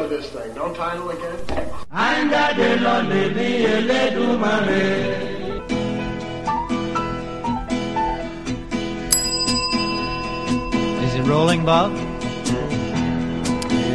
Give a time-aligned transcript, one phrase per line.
[0.00, 0.54] title of this thing.
[0.54, 1.38] Don't title again.
[11.04, 11.92] Is it rolling, Bob?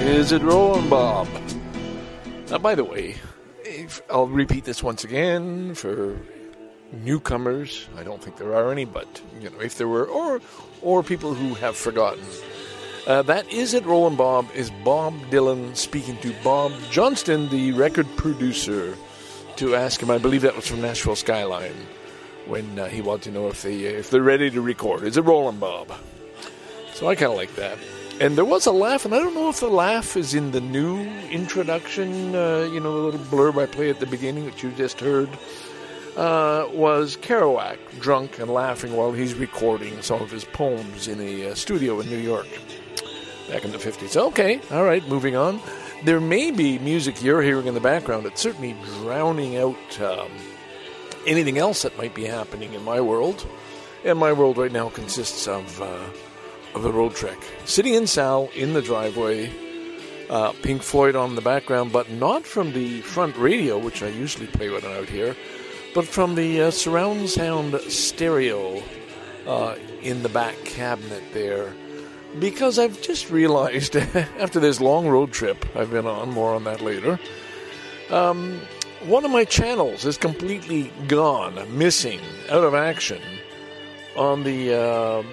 [0.05, 1.27] Is it rolling, Bob?
[2.49, 3.15] Now, by the way,
[3.63, 6.19] if, I'll repeat this once again for
[6.91, 7.87] newcomers.
[7.97, 10.41] I don't think there are any, but you know, if there were, or
[10.81, 12.23] or people who have forgotten.
[13.07, 13.85] Uh, that is it.
[13.85, 18.97] rolling Bob is Bob Dylan speaking to Bob Johnston, the record producer,
[19.57, 20.09] to ask him.
[20.09, 21.75] I believe that was from Nashville Skyline
[22.47, 25.03] when uh, he wanted to know if they if they're ready to record.
[25.03, 25.91] Is it rolling Bob?
[26.93, 27.77] So I kind of like that.
[28.19, 30.61] And there was a laugh, and I don't know if the laugh is in the
[30.61, 30.97] new
[31.29, 34.99] introduction, uh, you know, the little blurb I play at the beginning that you just
[34.99, 35.29] heard,
[36.15, 41.51] uh, was Kerouac drunk and laughing while he's recording some of his poems in a
[41.51, 42.47] uh, studio in New York
[43.49, 44.15] back in the 50s.
[44.15, 45.59] Okay, all right, moving on.
[46.03, 50.31] There may be music you're hearing in the background that's certainly drowning out um,
[51.25, 53.45] anything else that might be happening in my world.
[54.03, 55.81] And my world right now consists of.
[55.81, 56.05] Uh,
[56.75, 57.41] of the Roadtrek.
[57.65, 59.49] Sitting in Sal in the driveway,
[60.29, 64.47] uh, Pink Floyd on the background, but not from the front radio, which I usually
[64.47, 65.35] play when I'm out here,
[65.93, 68.83] but from the uh, surround sound stereo
[69.47, 71.73] uh, in the back cabinet there.
[72.39, 73.95] Because I've just realized
[74.39, 77.19] after this long road trip I've been on, more on that later,
[78.09, 78.59] um,
[79.05, 82.19] one of my channels is completely gone, missing,
[82.49, 83.21] out of action
[84.15, 85.23] on the uh,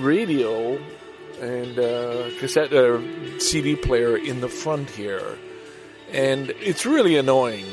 [0.00, 0.78] radio
[1.40, 2.98] and uh, cassette uh,
[3.38, 5.38] CD player in the front here,
[6.12, 7.66] and it's really annoying.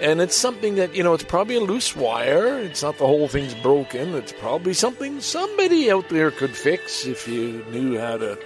[0.00, 2.58] And it's something that you know, it's probably a loose wire.
[2.58, 4.14] It's not the whole thing's broken.
[4.14, 8.38] It's probably something somebody out there could fix if you knew how to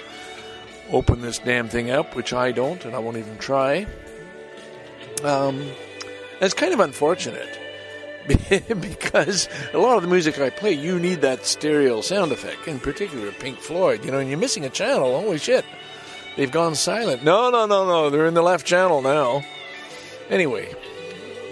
[0.92, 3.86] open this damn thing up, which I don't, and I won't even try.
[5.24, 5.70] Um,
[6.40, 7.58] it's kind of unfortunate
[8.48, 12.78] because a lot of the music I play, you need that stereo sound effect, in
[12.78, 14.04] particular Pink Floyd.
[14.04, 15.20] You know, and you're missing a channel.
[15.20, 15.64] Holy shit.
[16.36, 17.24] They've gone silent.
[17.24, 18.08] No, no, no, no.
[18.08, 19.42] They're in the left channel now.
[20.30, 20.72] Anyway,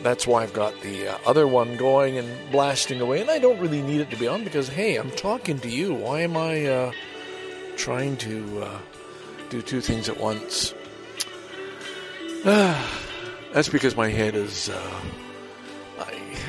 [0.03, 3.20] that's why I've got the uh, other one going and blasting away.
[3.20, 5.94] And I don't really need it to be on because, hey, I'm talking to you.
[5.94, 6.92] Why am I uh,
[7.76, 8.78] trying to uh,
[9.50, 10.75] do two things at once?
[12.44, 14.69] that's because my head is.
[14.69, 15.00] Uh,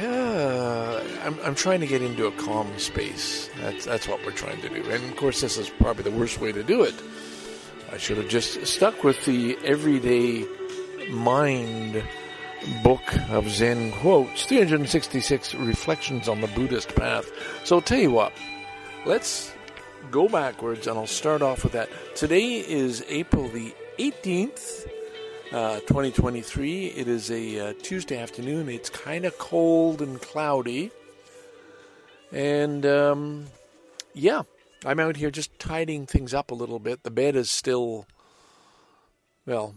[0.01, 3.49] uh, I'm, I'm trying to get into a calm space.
[3.59, 4.89] That's, that's what we're trying to do.
[4.89, 6.95] And of course, this is probably the worst way to do it.
[7.91, 10.45] I should have just stuck with the everyday
[11.09, 12.03] mind
[12.83, 17.29] book of Zen quotes 366 reflections on the Buddhist path.
[17.63, 18.33] So, I'll tell you what,
[19.05, 19.53] let's
[20.11, 21.89] go backwards and I'll start off with that.
[22.15, 24.87] Today is April the 18th.
[25.51, 26.85] Uh, 2023.
[26.89, 28.69] It is a uh, Tuesday afternoon.
[28.69, 30.91] It's kind of cold and cloudy.
[32.31, 33.47] And um,
[34.13, 34.43] yeah,
[34.85, 37.03] I'm out here just tidying things up a little bit.
[37.03, 38.05] The bed is still,
[39.45, 39.73] well,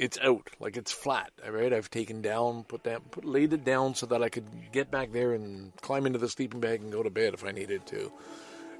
[0.00, 1.30] it's out, like it's flat.
[1.48, 1.72] Right?
[1.72, 5.12] I've taken down, put that, put, laid it down so that I could get back
[5.12, 8.10] there and climb into the sleeping bag and go to bed if I needed to.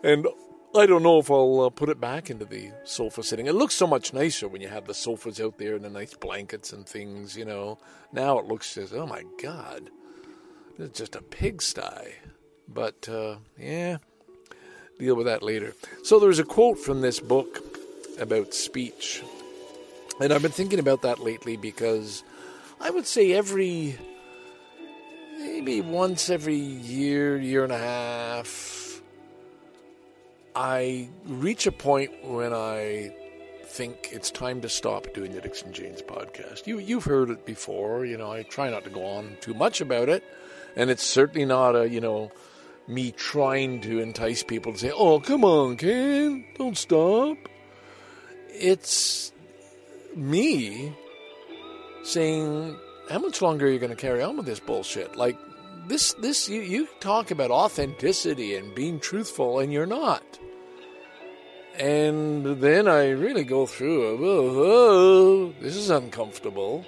[0.03, 0.27] And
[0.75, 3.47] I don't know if I'll uh, put it back into the sofa sitting.
[3.47, 6.15] It looks so much nicer when you have the sofas out there and the nice
[6.15, 7.79] blankets and things, you know.
[8.13, 9.91] Now it looks just, oh my God,
[10.79, 12.15] it's just a pigsty.
[12.67, 13.99] But, uh, yeah,
[14.99, 15.75] deal with that later.
[16.03, 17.59] So there's a quote from this book
[18.19, 19.23] about speech.
[20.21, 22.23] And I've been thinking about that lately because
[22.79, 23.97] I would say every,
[25.39, 29.01] maybe once every year, year and a half,
[30.55, 33.15] I reach a point when I
[33.65, 36.67] think it's time to stop doing the DicksnJanes podcast.
[36.67, 38.31] You you've heard it before, you know.
[38.31, 40.23] I try not to go on too much about it,
[40.77, 42.33] and it's certainly not a you know
[42.89, 47.39] me trying to entice people to say, "Oh, come on, Ken, don't stop."
[48.49, 49.33] It's
[50.17, 50.95] me
[52.03, 52.77] saying,
[53.09, 55.37] "How much longer are you going to carry on with this bullshit?" Like
[55.87, 60.39] this, this you, you talk about authenticity and being truthful, and you're not.
[61.77, 66.85] And then I really go through, oh, whoa, this is uncomfortable.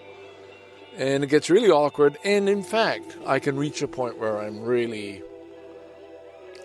[0.96, 2.19] And it gets really awkward.
[2.24, 5.22] And in fact, I can reach a point where I'm really,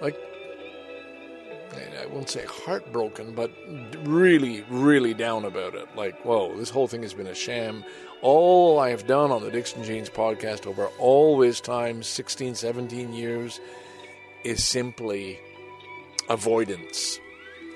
[0.02, 0.18] like,
[1.78, 3.52] I won't say heartbroken, but
[4.04, 5.88] really, really down about it.
[5.96, 7.84] Like, whoa, this whole thing has been a sham.
[8.22, 13.60] All I have done on the DicksnJanes podcast over all this time 16, 17 years
[14.44, 15.40] is simply
[16.30, 17.20] avoidance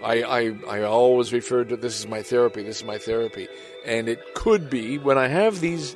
[0.03, 3.47] I, I, I always refer to this is my therapy, this is my therapy.
[3.85, 5.95] And it could be when I have these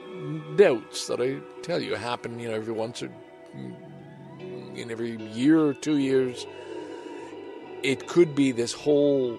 [0.56, 3.10] doubts that I tell you happen, you know, every once or
[3.56, 6.46] mm, in every year or two years,
[7.84, 9.38] it could be this whole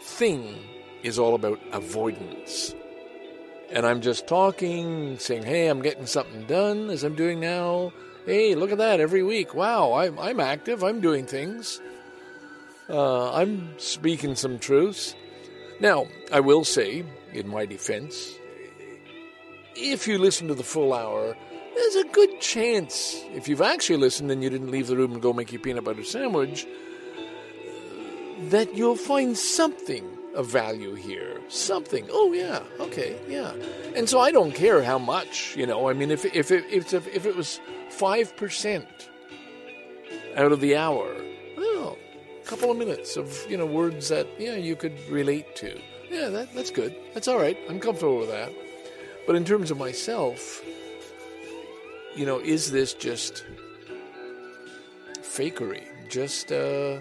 [0.00, 0.56] thing
[1.02, 2.74] is all about avoidance.
[3.70, 7.92] And I'm just talking, saying, hey, I'm getting something done as I'm doing now.
[8.24, 9.54] Hey, look at that every week.
[9.54, 11.80] Wow, I'm, I'm active, I'm doing things.
[12.88, 15.14] Uh, I'm speaking some truths.
[15.80, 18.32] Now, I will say, in my defense,
[19.74, 21.36] if you listen to the full hour,
[21.74, 25.20] there's a good chance, if you've actually listened and you didn't leave the room and
[25.20, 26.66] go make your peanut butter sandwich,
[28.50, 30.04] that you'll find something
[30.34, 31.40] of value here.
[31.48, 32.06] Something.
[32.10, 33.52] Oh yeah, okay, yeah.
[33.94, 35.88] And so I don't care how much, you know.
[35.88, 37.60] I mean, if if it, if if it was
[37.90, 39.08] five percent
[40.36, 41.16] out of the hour,
[41.56, 41.96] well,
[42.42, 45.80] a couple of minutes of you know words that yeah you could relate to.
[46.10, 46.94] Yeah, that, that's good.
[47.14, 47.58] That's all right.
[47.68, 48.52] I'm comfortable with that.
[49.26, 50.62] But in terms of myself,
[52.14, 53.44] you know, is this just
[55.20, 55.84] fakery?
[56.08, 57.00] Just uh,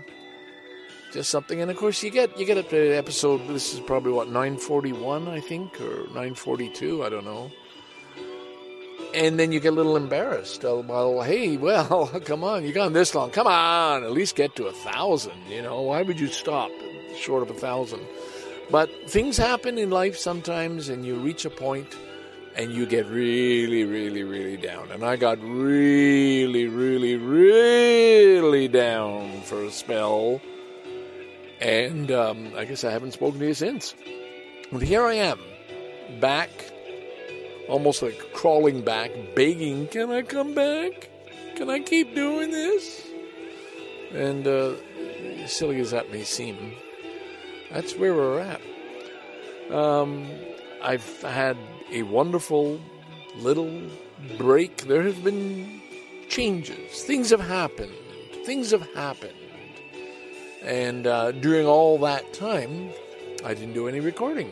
[1.16, 1.62] just something.
[1.62, 3.48] And of course, you get you get up to episode.
[3.48, 7.04] This is probably what nine forty one, I think, or nine forty two.
[7.04, 7.52] I don't know.
[9.14, 10.66] And then you get a little embarrassed.
[10.66, 13.32] Oh, well, hey, well, come on, you gone this long.
[13.32, 15.40] Come on, at least get to a thousand.
[15.50, 16.70] You know, why would you stop
[17.18, 18.02] short of a thousand?
[18.70, 21.96] But things happen in life sometimes, and you reach a point
[22.58, 24.90] and you get really, really, really down.
[24.92, 30.42] And I got really, really, really down for a spell.
[31.62, 33.96] And um, I guess I haven't spoken to you since.
[34.72, 35.40] But here I am,
[36.20, 36.50] back,
[37.70, 41.10] almost like crawling back, begging, Can I come back?
[41.56, 43.08] Can I keep doing this?
[44.14, 44.74] And uh,
[45.48, 46.74] silly as that may seem,
[47.72, 48.62] that's where we're at.
[49.72, 50.28] Um,
[50.82, 51.58] I've had
[51.92, 52.80] a wonderful
[53.38, 53.82] little
[54.38, 54.78] break.
[54.84, 55.82] There have been
[56.30, 57.04] changes.
[57.04, 57.94] Things have happened.
[58.46, 59.34] Things have happened.
[60.66, 62.90] And uh, during all that time,
[63.44, 64.52] I didn't do any recording.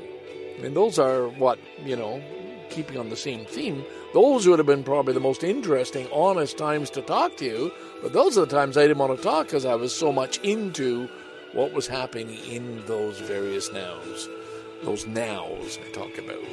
[0.64, 2.22] And those are what, you know,
[2.70, 3.84] keeping on the same theme,
[4.14, 7.72] those would have been probably the most interesting, honest times to talk to you.
[8.02, 10.38] But those are the times I didn't want to talk because I was so much
[10.40, 11.10] into
[11.54, 14.30] what was happening in those various nows.
[14.84, 16.44] Those nows I talk about.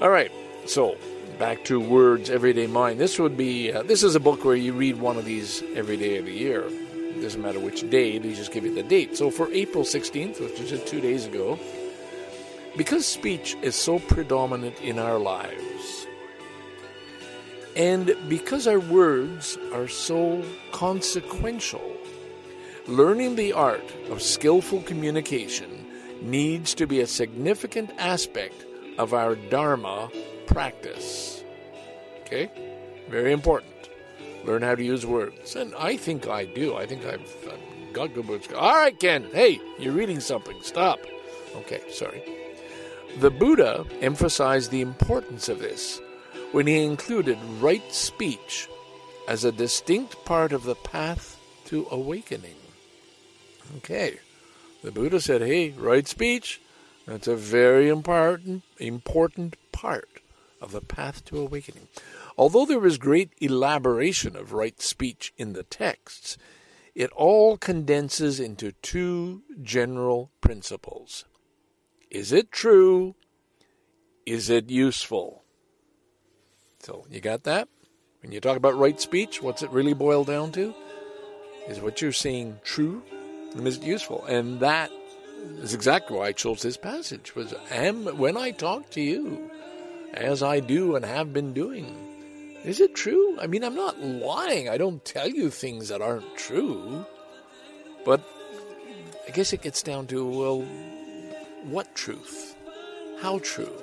[0.00, 0.32] All right,
[0.66, 0.96] so
[1.38, 2.98] back to words, everyday mind.
[2.98, 5.96] This would be uh, this is a book where you read one of these every
[5.96, 6.68] day of the year.
[7.16, 9.16] It doesn't matter which day; they just give you the date.
[9.16, 11.58] So for April sixteenth, which was just two days ago,
[12.76, 16.06] because speech is so predominant in our lives,
[17.76, 21.96] and because our words are so consequential,
[22.86, 25.86] learning the art of skillful communication
[26.22, 28.64] needs to be a significant aspect
[28.98, 30.10] of our Dharma
[30.46, 31.44] practice.
[32.22, 32.50] Okay?
[33.08, 33.77] Very important.
[34.48, 35.56] Learn how to use words.
[35.56, 36.74] And I think I do.
[36.74, 37.20] I think I've,
[37.52, 38.48] I've got good words.
[38.56, 39.26] All right, Ken.
[39.34, 40.56] Hey, you're reading something.
[40.62, 41.00] Stop.
[41.54, 42.22] Okay, sorry.
[43.18, 46.00] The Buddha emphasized the importance of this
[46.52, 48.70] when he included right speech
[49.28, 52.56] as a distinct part of the path to awakening.
[53.76, 54.18] Okay.
[54.82, 56.58] The Buddha said, hey, right speech,
[57.06, 60.08] that's a very important, important part
[60.62, 61.88] of the path to awakening.
[62.38, 66.38] Although there is great elaboration of right speech in the texts,
[66.94, 71.24] it all condenses into two general principles.
[72.12, 73.16] Is it true?
[74.24, 75.42] Is it useful?
[76.78, 77.68] So, you got that?
[78.22, 80.72] When you talk about right speech, what's it really boil down to?
[81.68, 83.02] Is what you're saying true?
[83.56, 84.24] And is it useful?
[84.26, 84.92] And that
[85.58, 87.34] is exactly why I chose this passage.
[87.34, 89.50] Was am when I talk to you,
[90.14, 92.07] as I do and have been doing,
[92.64, 93.38] is it true?
[93.40, 94.68] I mean, I'm not lying.
[94.68, 97.04] I don't tell you things that aren't true.
[98.04, 98.20] But
[99.26, 100.62] I guess it gets down to well,
[101.64, 102.56] what truth?
[103.20, 103.82] How true?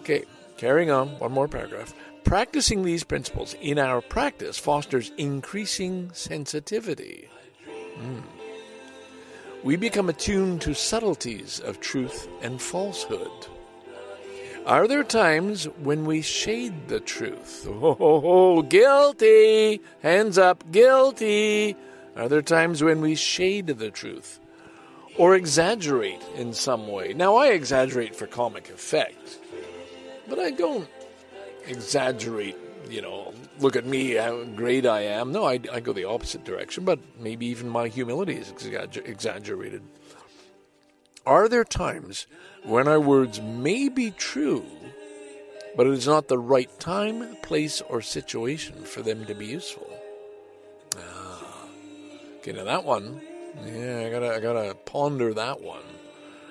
[0.00, 0.24] Okay,
[0.56, 1.18] carrying on.
[1.18, 1.94] One more paragraph.
[2.24, 7.28] Practicing these principles in our practice fosters increasing sensitivity.
[7.98, 8.22] Mm
[9.64, 13.46] we become attuned to subtleties of truth and falsehood.
[14.66, 17.66] Are there times when we shade the truth?
[17.68, 19.82] Oh, guilty!
[20.02, 21.76] Hands up, guilty!
[22.16, 24.40] Are there times when we shade the truth?
[25.18, 27.12] Or exaggerate in some way?
[27.12, 29.38] Now, I exaggerate for comic effect,
[30.28, 30.88] but I don't
[31.66, 32.56] exaggerate
[32.90, 35.32] you know, look at me, how great I am.
[35.32, 39.82] No, I, I go the opposite direction, but maybe even my humility is exaggerated.
[41.26, 42.26] Are there times
[42.64, 44.66] when our words may be true,
[45.74, 49.88] but it is not the right time, place, or situation for them to be useful?
[50.98, 51.66] Ah,
[52.36, 53.22] okay, now that one,
[53.64, 55.84] yeah, I gotta, I gotta ponder that one.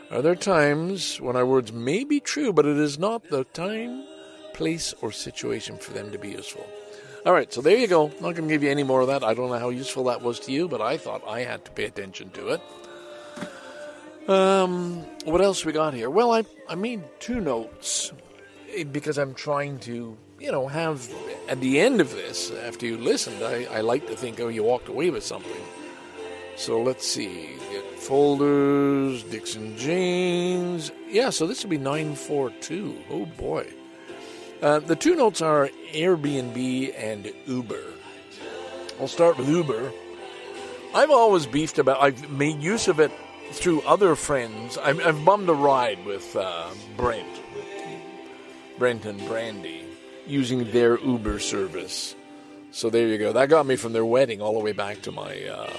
[0.10, 4.04] Are there times when our words may be true, but it is not the time,
[4.54, 6.66] place, or situation for them to be useful?
[7.28, 8.08] All right, so there you go.
[8.08, 9.24] Not going to give you any more of that.
[9.24, 11.72] I don't know how useful that was to you, but I thought I had to
[11.72, 12.62] pay attention to it.
[14.28, 16.10] Um, what else we got here?
[16.10, 18.14] Well, I I made two notes
[18.74, 21.10] eh, because I'm trying to, you know, have
[21.50, 24.64] at the end of this, after you listened, I, I like to think, oh, you
[24.64, 25.62] walked away with something.
[26.56, 27.50] So let's see.
[27.72, 30.92] Get folders, DicksnJanes.
[31.10, 33.04] Yeah, so this would be 942.
[33.10, 33.68] Oh boy.
[34.62, 37.84] Uh, the two notes are Airbnb and Uber.
[39.02, 39.92] I'll start with Uber.
[40.96, 43.12] I've always beefed about, I've made use of it
[43.54, 44.78] through other friends.
[44.78, 47.28] I've, I've bummed a ride with uh, Brent,
[48.78, 49.86] Brent and Brandy,
[50.28, 52.16] using their Uber service.
[52.72, 53.34] So there you go.
[53.34, 55.72] That got me from their wedding all the way back to my uh,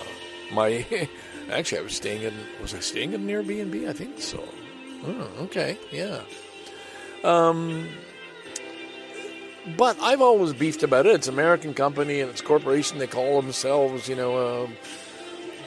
[0.52, 0.87] my
[1.50, 3.88] actually I was staying in was I staying in an Airbnb?
[3.88, 4.43] I think so.
[5.07, 6.21] Oh, okay, yeah.
[7.25, 7.88] Um,
[9.76, 11.14] but I've always beefed about it.
[11.14, 12.99] It's an American company and it's corporation.
[12.99, 14.69] They call themselves, you know, uh,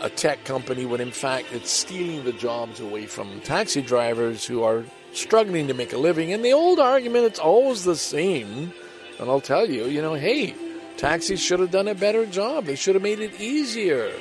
[0.01, 4.63] a tech company when in fact it's stealing the jobs away from taxi drivers who
[4.63, 6.31] are struggling to make a living.
[6.33, 8.73] And the old argument, it's always the same.
[9.19, 10.55] And I'll tell you, you know, hey,
[10.97, 12.65] taxis should have done a better job.
[12.65, 14.11] They should have made it easier.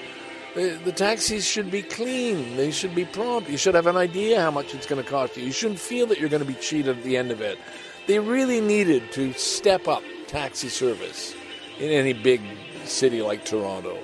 [0.54, 2.56] The, the taxis should be clean.
[2.56, 3.50] They should be prompt.
[3.50, 5.44] You should have an idea how much it's going to cost you.
[5.44, 7.58] You shouldn't feel that you're going to be cheated at the end of it.
[8.06, 11.34] They really needed to step up taxi service
[11.78, 12.40] in any big
[12.84, 13.98] city like Toronto.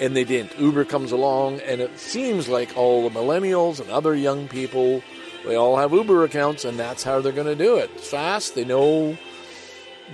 [0.00, 0.58] And they didn't.
[0.58, 5.02] Uber comes along, and it seems like all the millennials and other young people,
[5.44, 8.00] they all have Uber accounts, and that's how they're going to do it.
[8.00, 8.54] Fast.
[8.54, 9.16] They know,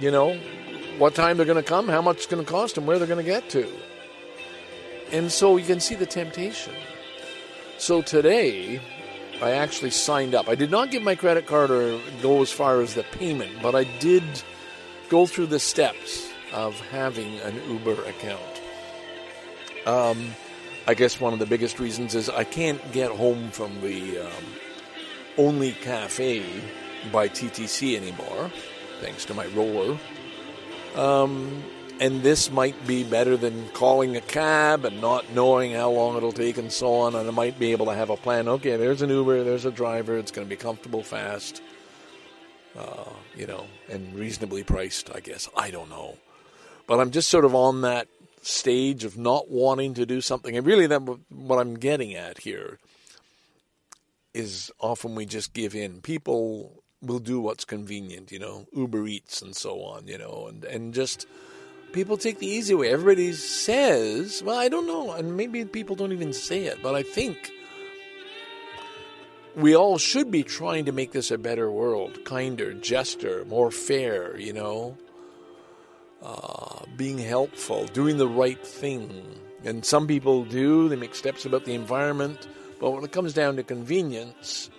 [0.01, 0.39] you know,
[0.99, 3.07] what time they're going to come, how much it's going to cost, and where they're
[3.09, 3.69] going to get to.
[5.13, 6.75] And so you can see the temptation.
[7.77, 8.81] So today,
[9.43, 10.49] I actually signed up.
[10.49, 13.75] I did not give my credit card or go as far as the payment, but
[13.75, 14.23] I did
[15.11, 18.54] go through the steps of having an Uber account.
[19.87, 20.35] Um,
[20.87, 24.45] I guess one of the biggest reasons is I can't get home from the um,
[25.39, 26.45] only cafe
[27.13, 28.51] by TTC anymore,
[29.01, 29.99] thanks to my roller.
[30.95, 31.63] Um,
[32.01, 36.33] and this might be better than calling a cab and not knowing how long it'll
[36.33, 37.15] take and so on.
[37.15, 38.49] And I might be able to have a plan.
[38.49, 40.19] Okay, there's an Uber, there's a driver.
[40.19, 41.63] It's going to be comfortable, fast,
[42.77, 45.15] uh, you know, and reasonably priced.
[45.15, 46.19] I guess I don't know,
[46.87, 48.09] but I'm just sort of on that
[48.47, 50.57] stage of not wanting to do something.
[50.57, 52.79] And really, that what I'm getting at here
[54.33, 56.01] is often we just give in.
[56.01, 60.65] People will do what's convenient, you know, Uber Eats and so on, you know, and
[60.65, 61.27] and just
[61.93, 62.89] people take the easy way.
[62.91, 67.03] Everybody says, well, I don't know, and maybe people don't even say it, but I
[67.03, 67.53] think
[69.55, 74.37] we all should be trying to make this a better world, kinder, juster, more fair,
[74.37, 74.97] you know,
[76.25, 79.39] uh, being helpful, doing the right thing.
[79.65, 82.49] And some people do, they make steps about the environment,
[82.81, 84.71] but when it comes down to convenience,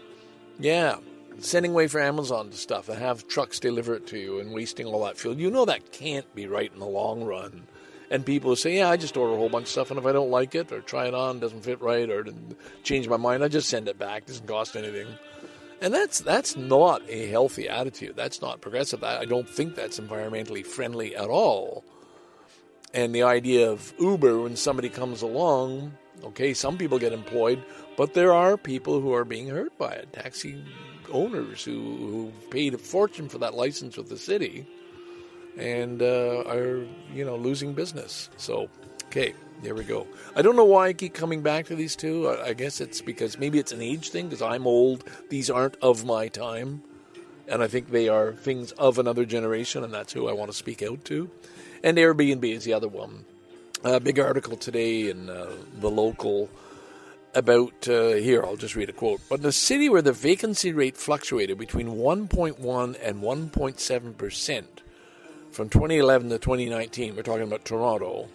[0.60, 0.98] yeah,
[1.40, 4.86] sending away for Amazon to stuff and have trucks deliver it to you and wasting
[4.86, 5.40] all that fuel.
[5.40, 7.68] You know that can't be right in the long run.
[8.12, 10.12] And people say, yeah, I just order a whole bunch of stuff, and if I
[10.12, 12.26] don't like it or try it on, doesn't fit right, or
[12.84, 14.24] change my mind, I just send it back.
[14.24, 15.08] It doesn't cost anything.
[15.82, 18.16] And that's that's not a healthy attitude.
[18.16, 19.04] That's not progressive.
[19.04, 21.84] I don't think that's environmentally friendly at all.
[22.94, 27.62] And the idea of Uber when somebody comes along, okay, some people get employed,
[27.98, 30.14] but there are people who are being hurt by it.
[30.14, 30.64] Taxi
[31.12, 34.66] owners who, who paid a fortune for that license with the city
[35.58, 38.30] and uh, are you know losing business.
[38.38, 38.70] So,
[39.06, 40.08] okay, there we go.
[40.36, 42.28] I don't know why I keep coming back to these two.
[42.28, 45.04] I, I guess it's because maybe it's an age thing because I'm old.
[45.30, 46.84] These aren't of my time,
[47.48, 50.58] and I think they are things of another generation, and that's who I want to
[50.58, 51.30] speak out to.
[51.84, 53.26] And Airbnb is the other one.
[53.84, 56.50] A big article today in uh, the local
[57.36, 59.22] about uh, here, I'll just read a quote.
[59.30, 64.82] But in a city where the vacancy rate fluctuated between 1.1 and 1.7 percent
[65.52, 68.30] from 2011 to 2019, we're talking about Toronto,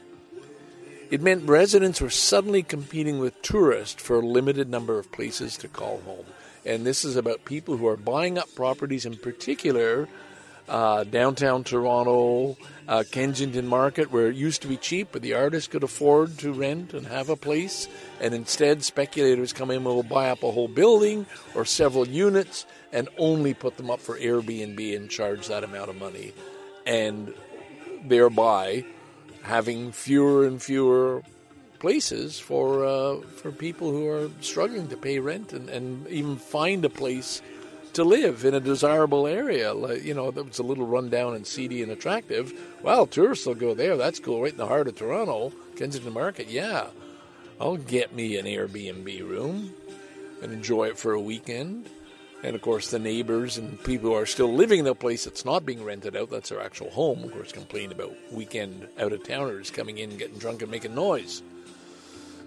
[1.10, 5.68] it meant residents were suddenly competing with tourists for a limited number of places to
[5.68, 6.26] call home.
[6.64, 10.08] And this is about people who are buying up properties in particular
[10.68, 15.66] uh, downtown Toronto, uh, Kensington Market, where it used to be cheap, but the artists
[15.66, 17.88] could afford to rent and have a place.
[18.20, 21.26] And instead, speculators come in and will buy up a whole building
[21.56, 25.96] or several units and only put them up for Airbnb and charge that amount of
[25.96, 26.32] money.
[26.86, 27.34] And
[28.04, 28.84] thereby
[29.42, 31.22] having fewer and fewer
[31.78, 36.84] places for uh, for people who are struggling to pay rent and, and even find
[36.84, 37.40] a place
[37.94, 39.74] to live in a desirable area.
[39.74, 42.52] Like, you know, that was a little rundown and seedy and attractive.
[42.82, 43.96] Well, tourists will go there.
[43.96, 44.42] That's cool.
[44.42, 46.48] Right in the heart of Toronto, Kensington Market.
[46.48, 46.88] Yeah,
[47.60, 49.74] I'll get me an Airbnb room
[50.42, 51.88] and enjoy it for a weekend.
[52.42, 55.44] And of course, the neighbors and people who are still living in the place that's
[55.44, 59.22] not being rented out, that's their actual home, of course, complain about weekend out of
[59.24, 61.42] towners coming in, getting drunk, and making noise.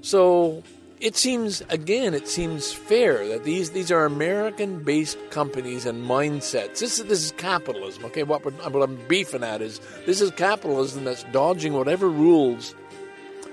[0.02, 0.64] So
[1.00, 6.80] it seems, again, it seems fair that these, these are American based companies and mindsets.
[6.80, 8.24] This is, this is capitalism, okay?
[8.24, 12.74] What, what I'm beefing at is this is capitalism that's dodging whatever rules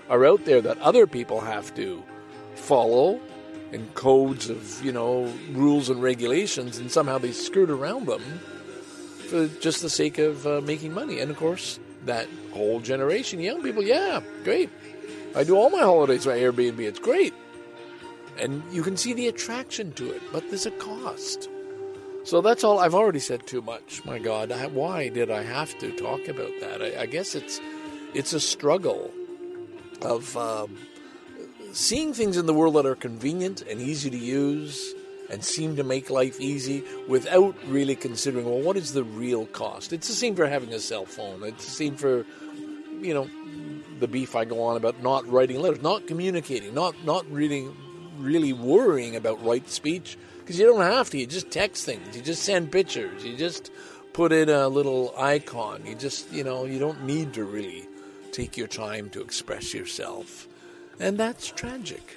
[0.09, 2.03] are out there that other people have to
[2.55, 3.21] follow
[3.73, 8.23] and codes of you know rules and regulations, and somehow they skirt around them
[9.29, 11.21] for just the sake of uh, making money.
[11.21, 14.71] And of course, that whole generation, young people, yeah, great.
[15.35, 16.81] I do all my holidays by Airbnb.
[16.81, 17.35] It's great,
[18.39, 21.49] and you can see the attraction to it, but there's a cost.
[22.25, 22.79] So that's all.
[22.79, 24.05] I've already said too much.
[24.05, 26.83] My God, I, why did I have to talk about that?
[26.83, 27.61] I, I guess it's
[28.15, 29.11] it's a struggle
[30.03, 30.37] of.
[30.37, 30.77] Um,
[31.73, 34.95] seeing things in the world that are convenient and easy to use
[35.31, 39.93] and seem to make life easy without really considering, well, what is the real cost?
[39.93, 41.45] It's the same for having a cell phone.
[41.45, 42.27] It's the same for,
[43.01, 43.31] you know,
[44.01, 47.69] the beef I go on about not writing letters, not communicating, not not really,
[48.19, 51.19] really worrying about right speech because you don't have to.
[51.19, 52.17] You just text things.
[52.17, 53.25] You just send pictures.
[53.25, 53.71] You just
[54.13, 55.85] put in a little icon.
[55.87, 57.87] You just, you know, you don't need to really
[58.33, 60.49] take your time to express yourself
[61.01, 62.17] and that's tragic.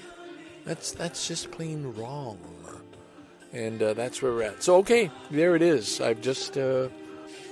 [0.66, 2.38] That's that's just plain wrong,
[3.52, 4.64] and uh, that's where we're at.
[4.64, 6.00] So okay, there it is.
[6.00, 6.90] I've just uh,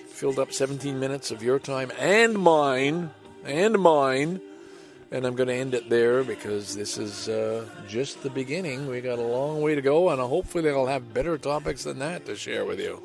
[0.08, 3.10] filled up 17 minutes of your time and mine,
[3.44, 4.40] and mine,
[5.12, 8.88] and I'm going to end it there because this is uh, just the beginning.
[8.88, 12.26] We got a long way to go, and hopefully I'll have better topics than that
[12.28, 13.04] to share with you.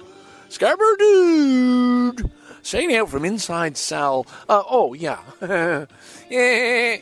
[0.48, 2.30] Scarborough dude,
[2.62, 4.24] saying out from inside Sal.
[4.48, 5.18] Uh, oh yeah,
[6.30, 6.98] yeah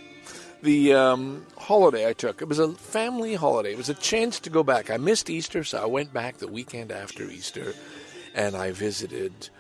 [0.65, 2.43] the um, holiday I took.
[2.43, 3.73] It was a family holiday.
[3.73, 4.91] It was a chance to go back.
[4.91, 7.75] I missed Easter, so I went back the weekend after Easter,
[8.35, 9.51] and I visited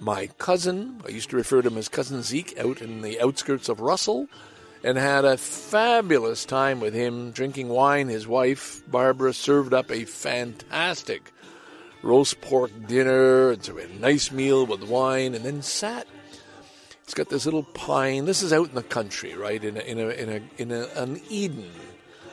[0.00, 1.02] my cousin.
[1.06, 4.26] I used to refer to him as Cousin Zeke out in the outskirts of Russell,
[4.82, 8.08] and had a fabulous time with him drinking wine.
[8.08, 11.30] His wife, Barbara, served up a fantastic
[12.02, 13.50] roast pork dinner.
[13.50, 16.06] and so a nice meal with wine, and then sat
[17.04, 18.24] it's got this little pine.
[18.24, 19.62] This is out in the country, right?
[19.62, 21.70] In a, in a, in a, in a, an Eden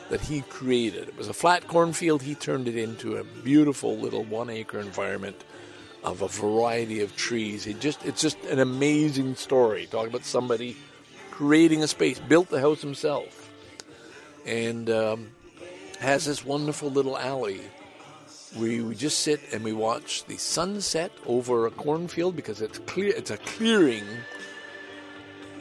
[0.08, 1.08] that he created.
[1.08, 2.22] It was a flat cornfield.
[2.22, 5.44] He turned it into a beautiful little one acre environment
[6.02, 7.66] of a variety of trees.
[7.66, 9.86] It just it's just an amazing story.
[9.86, 10.76] Talking about somebody
[11.30, 13.50] creating a space, built the house himself,
[14.46, 15.30] and um,
[16.00, 17.60] has this wonderful little alley.
[18.58, 23.14] We, we just sit and we watch the sunset over a cornfield because it's clear
[23.14, 24.04] it's a clearing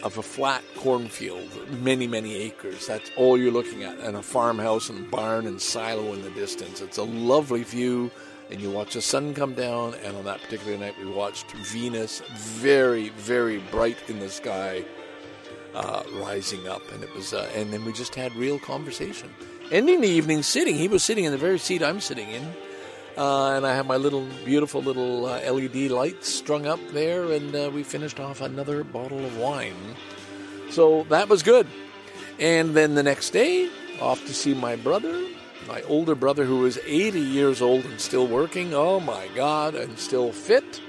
[0.04, 1.50] of a flat cornfield,
[1.82, 2.88] many, many acres.
[2.88, 6.82] That's all you're looking at, and a farmhouse and barn and silo in the distance.
[6.82, 8.12] It's a lovely view,
[8.50, 9.96] and you watch the sun come down.
[10.04, 14.84] And on that particular night, we watched Venus, very, very bright in the sky,
[15.76, 17.34] uh, rising up, and it was.
[17.34, 19.30] Uh, and then we just had real conversation.
[19.72, 22.54] Ending the evening sitting, he was sitting in the very seat I'm sitting in
[23.18, 27.56] uh, and I have my little beautiful little uh, LED lights strung up there, and
[27.56, 29.96] uh, we finished off another bottle of wine.
[30.70, 31.68] So that was good.
[32.40, 33.70] And then the next day,
[34.00, 35.28] off to see my brother,
[35.68, 38.74] my older brother who is 80 years old and still working.
[38.74, 40.82] Oh my God, and still fit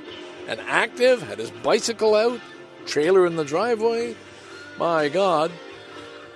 [0.49, 2.41] and active, had his bicycle out,
[2.87, 4.17] trailer in the driveway.
[4.79, 5.53] My God.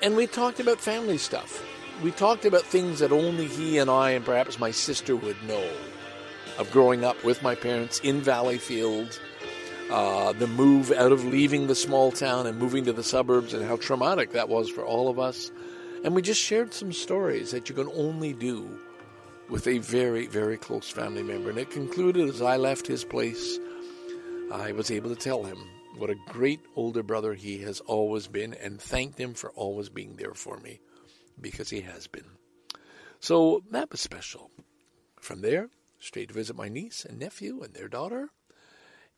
[0.02, 1.62] And we talked about family stuff
[2.02, 5.68] we talked about things that only he and I and perhaps my sister would know
[6.58, 9.18] of growing up with my parents in Valleyfield,
[9.90, 13.64] uh, the move out of leaving the small town and moving to the suburbs, and
[13.64, 15.50] how traumatic that was for all of us.
[16.04, 18.68] And we just shared some stories that you can only do
[19.48, 21.50] with a very, very close family member.
[21.50, 23.58] And it concluded as I left his place,
[24.52, 25.58] I was able to tell him
[25.96, 30.16] what a great older brother he has always been and thanked him for always being
[30.16, 30.80] there for me
[31.40, 32.36] because he has been.
[33.20, 34.50] So that was special.
[35.20, 38.30] From there, straight to visit my niece and nephew and their daughter.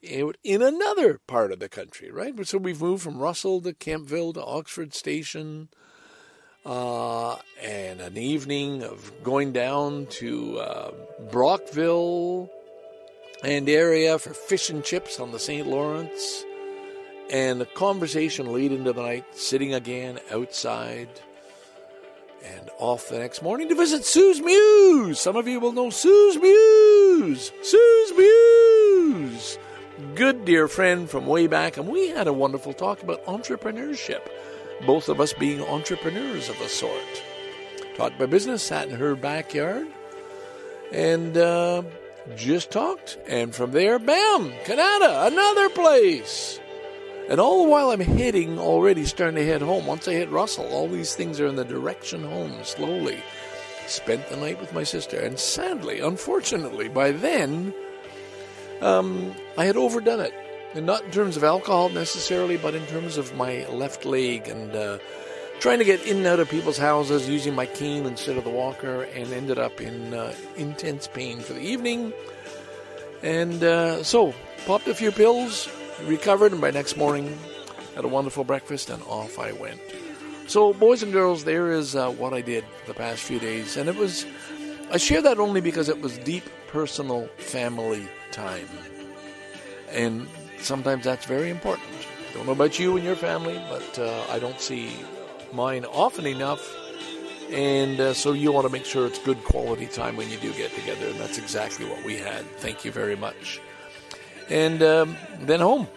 [0.01, 2.47] in another part of the country, right?
[2.47, 5.69] So we've moved from Russell to Kemptville to Oxford Station,
[6.65, 10.91] uh, and an evening of going down to uh,
[11.31, 12.51] Brockville
[13.43, 15.67] and area for fish and chips on the St.
[15.67, 16.45] Lawrence,
[17.31, 21.09] and a conversation late into the night, sitting again outside.
[22.57, 25.21] And off the next morning to visit Sue's Muse.
[25.21, 27.53] Some of you will know Sue's Muse.
[27.63, 29.59] Sue's Muse
[30.15, 34.21] good dear friend from way back, and we had a wonderful talk about entrepreneurship,
[34.87, 37.23] both of us being entrepreneurs of a sort.
[37.97, 39.87] Talked about business, sat in her backyard,
[40.93, 41.83] and uh,
[42.37, 43.19] just talked.
[43.27, 46.61] And from there, bam, Kanata, another place.
[47.29, 49.87] And all the while I'm heading, already starting to head home.
[49.87, 53.23] Once I hit Russell, all these things are in the direction home slowly.
[53.87, 57.75] Spent the night with my sister, and sadly, unfortunately, by then,
[58.81, 60.33] um, I had overdone it.
[60.75, 64.75] And not in terms of alcohol necessarily, but in terms of my left leg and
[64.75, 64.99] uh,
[65.61, 68.51] trying to get in and out of people's houses using my cane instead of the
[68.51, 72.13] walker, and ended up in uh, intense pain for the evening.
[73.23, 74.35] And uh, so,
[74.67, 75.69] popped a few pills,
[76.05, 77.39] recovered, and by next morning,
[77.95, 79.81] had a wonderful breakfast, and off I went.
[80.47, 83.89] So, boys and girls, there is uh, what I did the past few days, and
[83.89, 84.25] it was.
[84.91, 88.69] I share that only because it was deep personal family time.
[89.91, 90.27] And
[90.61, 91.89] sometimes that's very important.
[92.31, 94.91] I don't know about you and your family, but uh, I don't see
[95.53, 96.75] mine often enough.
[97.51, 100.53] And uh, so you want to make sure it's good quality time when you do
[100.53, 101.07] get together.
[101.07, 102.45] And that's exactly what we had.
[102.59, 103.61] Thank you very much.
[104.51, 105.89] And um, then home.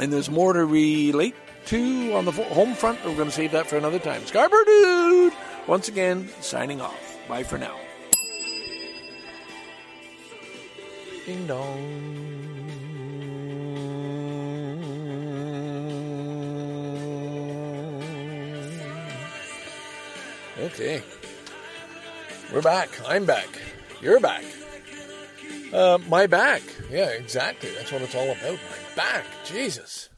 [0.00, 1.34] And there's more to relate
[1.66, 3.04] to on the home front.
[3.04, 4.24] We're going to save that for another time.
[4.26, 5.32] Scarborough Dude,
[5.66, 7.18] once again, signing off.
[7.28, 7.78] Bye for now.
[11.26, 12.24] Ding dong.
[20.58, 21.02] Okay.
[22.52, 22.90] We're back.
[23.08, 23.48] I'm back.
[24.00, 24.44] You're back.
[25.74, 26.62] Uh, my back.
[26.88, 27.68] Yeah, exactly.
[27.70, 28.52] That's what it's all about.
[28.70, 29.24] My back.
[29.44, 30.08] Jesus.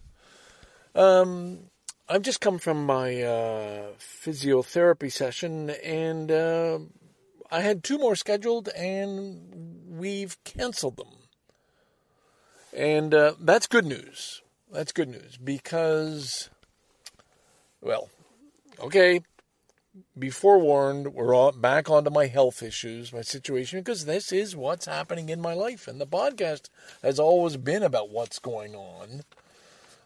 [0.94, 1.70] Um,
[2.10, 6.80] I've just come from my uh, physiotherapy session, and uh,
[7.50, 11.08] I had two more scheduled, and we've canceled them.
[12.76, 14.42] And uh, that's good news.
[14.70, 16.50] That's good news because,
[17.80, 18.10] well,
[18.78, 19.22] okay,
[20.18, 25.28] be forewarned, we're back onto my health issues, my situation, because this is what's happening
[25.28, 25.88] in my life.
[25.88, 26.68] And the podcast
[27.02, 29.22] has always been about what's going on.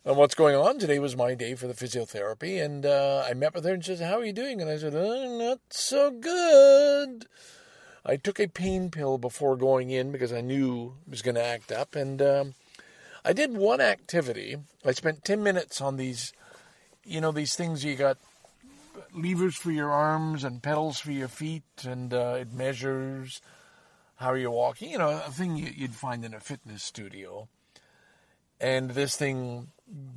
[0.05, 2.65] And what's going on today was my day for the physiotherapy.
[2.65, 4.61] And uh, I met with her and she said, How are you doing?
[4.61, 7.27] And I said, oh, Not so good.
[8.05, 11.45] I took a pain pill before going in because I knew it was going to
[11.45, 11.95] act up.
[11.95, 12.55] And um,
[13.25, 14.57] I did one activity.
[14.85, 16.33] I spent 10 minutes on these,
[17.05, 18.17] you know, these things you got
[19.13, 23.41] levers for your arms and pedals for your feet, and uh, it measures
[24.17, 24.91] how you're walking.
[24.91, 27.49] You know, a thing you'd find in a fitness studio.
[28.61, 29.69] And this thing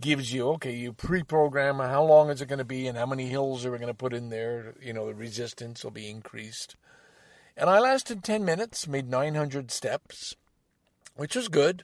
[0.02, 3.06] gives you, okay, you pre program how long is it going to be and how
[3.06, 4.76] many hills are we going to put in there.
[4.82, 6.76] You know, the resistance will be increased.
[7.56, 10.36] And I lasted 10 minutes, made 900 steps,
[11.16, 11.84] which was good.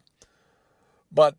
[1.12, 1.36] But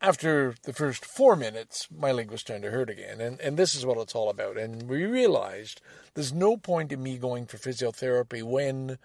[0.00, 3.20] after the first four minutes, my leg was starting to hurt again.
[3.20, 4.56] And, and this is what it's all about.
[4.56, 5.80] And we realized
[6.14, 8.98] there's no point in me going for physiotherapy when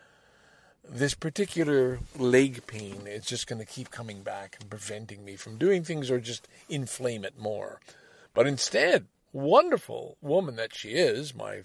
[0.88, 5.58] this particular leg pain is just going to keep coming back and preventing me from
[5.58, 7.82] doing things or just inflame it more.
[8.34, 11.62] But instead, wonderful woman that she is, my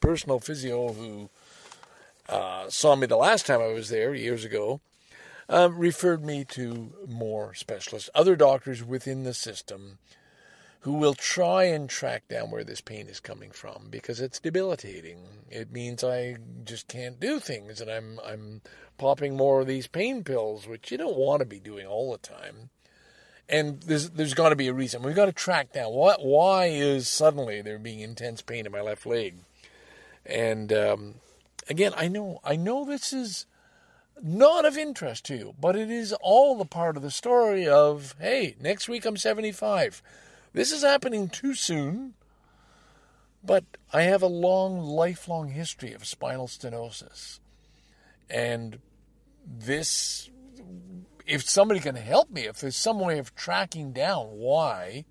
[0.00, 1.28] personal physio who
[2.28, 4.80] uh, saw me the last time I was there years ago,
[5.48, 9.98] uh, referred me to more specialists, other doctors within the system
[10.80, 15.18] who will try and track down where this pain is coming from because it's debilitating.
[15.50, 18.60] It means I just can't do things and I'm I'm
[18.96, 22.18] popping more of these pain pills, which you don't want to be doing all the
[22.18, 22.70] time.
[23.48, 25.02] And there's there's got to be a reason.
[25.02, 28.80] We've got to track down what why is suddenly there being intense pain in my
[28.80, 29.36] left leg.
[30.24, 31.14] And um,
[31.68, 33.46] again, I know I know this is
[34.22, 38.14] not of interest to you, but it is all the part of the story of
[38.20, 40.02] hey, next week I'm 75.
[40.52, 42.14] This is happening too soon,
[43.44, 47.40] but I have a long, lifelong history of spinal stenosis.
[48.30, 48.80] And
[49.46, 50.30] this,
[51.26, 55.04] if somebody can help me, if there's some way of tracking down why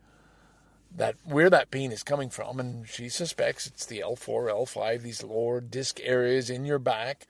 [0.96, 5.24] that where that pain is coming from, and she suspects it's the L4, L5, these
[5.24, 7.28] lower disc areas in your back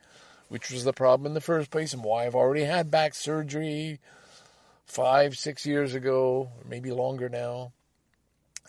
[0.49, 3.99] which was the problem in the first place and why I've already had back surgery
[4.85, 7.73] five, six years ago, or maybe longer now.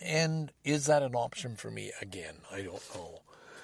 [0.01, 2.35] And is that an option for me again?
[2.51, 3.21] I don't know.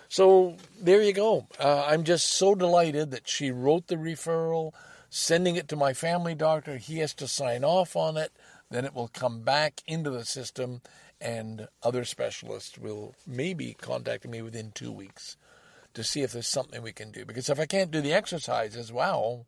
[0.07, 1.47] So there you go.
[1.59, 4.73] Uh, I'm just so delighted that she wrote the referral,
[5.09, 6.77] sending it to my family doctor.
[6.77, 8.31] He has to sign off on it.
[8.69, 10.81] Then it will come back into the system,
[11.21, 15.37] and other specialists will maybe contact me within two weeks
[15.95, 17.25] to see if there's something we can do.
[17.25, 19.45] Because if I can't do the exercises, wow,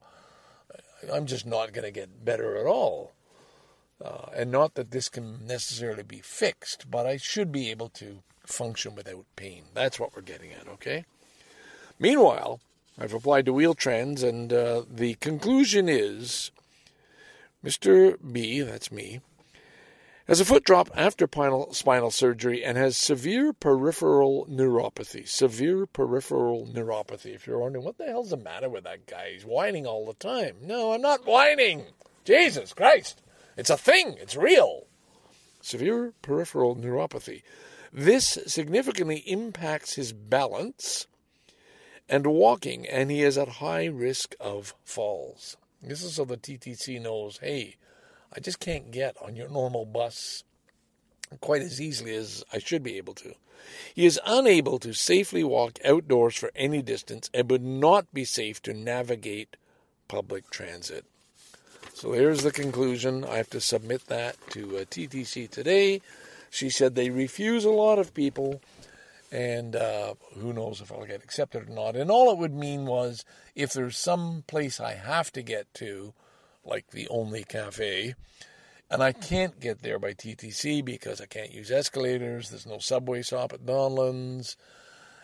[1.14, 3.14] I'm just not going to get better at all.
[4.04, 8.20] Uh, and not that this can necessarily be fixed, but I should be able to
[8.46, 9.64] function without pain.
[9.74, 11.06] That's what we're getting at, okay?
[12.00, 12.60] Meanwhile,
[12.98, 16.52] I've applied to Wheel-Trans, and uh, the conclusion is
[17.66, 18.18] Mr.
[18.32, 19.20] B, that's me,
[20.28, 25.28] has a foot drop after spinal, spinal surgery and has severe peripheral neuropathy.
[25.28, 27.34] Severe peripheral neuropathy.
[27.34, 29.32] If you're wondering, what the hell's the matter with that guy?
[29.34, 30.58] He's whining all the time.
[30.62, 31.86] No, I'm not whining.
[32.26, 33.22] Jesus Christ.
[33.56, 34.88] It's a thing, it's real.
[35.62, 37.42] Severe peripheral neuropathy.
[37.94, 41.08] This significantly impacts his balance
[42.10, 45.58] and walking, and he is at high risk of falls.
[45.82, 47.78] This is so the TTC knows hey,
[48.34, 50.44] I just can't get on your normal bus
[51.42, 53.34] quite as easily as I should be able to.
[53.94, 58.62] He is unable to safely walk outdoors for any distance and would not be safe
[58.64, 59.58] to navigate
[60.08, 61.06] public transit.
[61.94, 63.26] So here's the conclusion.
[63.26, 66.02] I have to submit that to uh, TTC today.
[66.50, 68.62] She said they refuse a lot of people,
[69.32, 71.96] and uh, who knows if I'll get accepted or not.
[71.96, 76.14] And all it would mean was if there's some place I have to get to,
[76.68, 78.16] like the only cafe,
[78.90, 83.22] and I can't get there by TTC because I can't use escalators, there's no subway
[83.22, 84.56] stop at Donlands,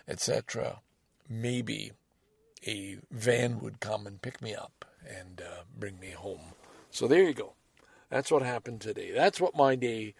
[0.07, 0.79] etc.,
[1.29, 1.91] maybe
[2.65, 6.53] a van would come and pick me up and uh, bring me home.
[6.91, 7.53] So there you go.
[8.09, 9.11] That's what happened today.
[9.11, 10.13] That's what my day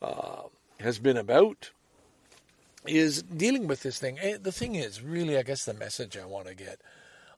[0.00, 0.42] uh,
[0.80, 1.70] has been about.
[2.86, 4.16] Is dealing with this thing.
[4.20, 6.80] Eh, the thing is, really, I guess the message I want to get.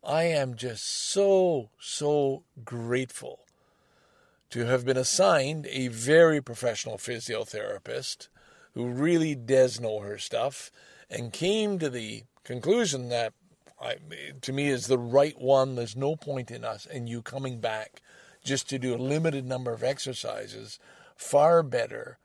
[0.04, 3.40] I am just so so grateful
[4.50, 8.28] to have been assigned a very professional physiotherapist
[8.74, 10.70] who really does know her stuff
[11.10, 13.34] and came to the conclusion that
[13.80, 13.96] I,
[14.40, 15.74] to me is the right one.
[15.74, 18.00] There's no point in us and you coming back
[18.44, 20.78] just to do a limited number of exercises,
[21.16, 22.18] far better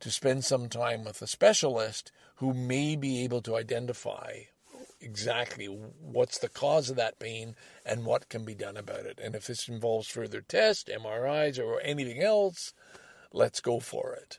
[0.00, 4.40] to spend some time with a specialist who may be able to identify
[5.00, 9.18] exactly what's the cause of that pain and what can be done about it.
[9.22, 12.72] And if this involves further tests, MRIs, or anything else,
[13.32, 14.38] let's go for it.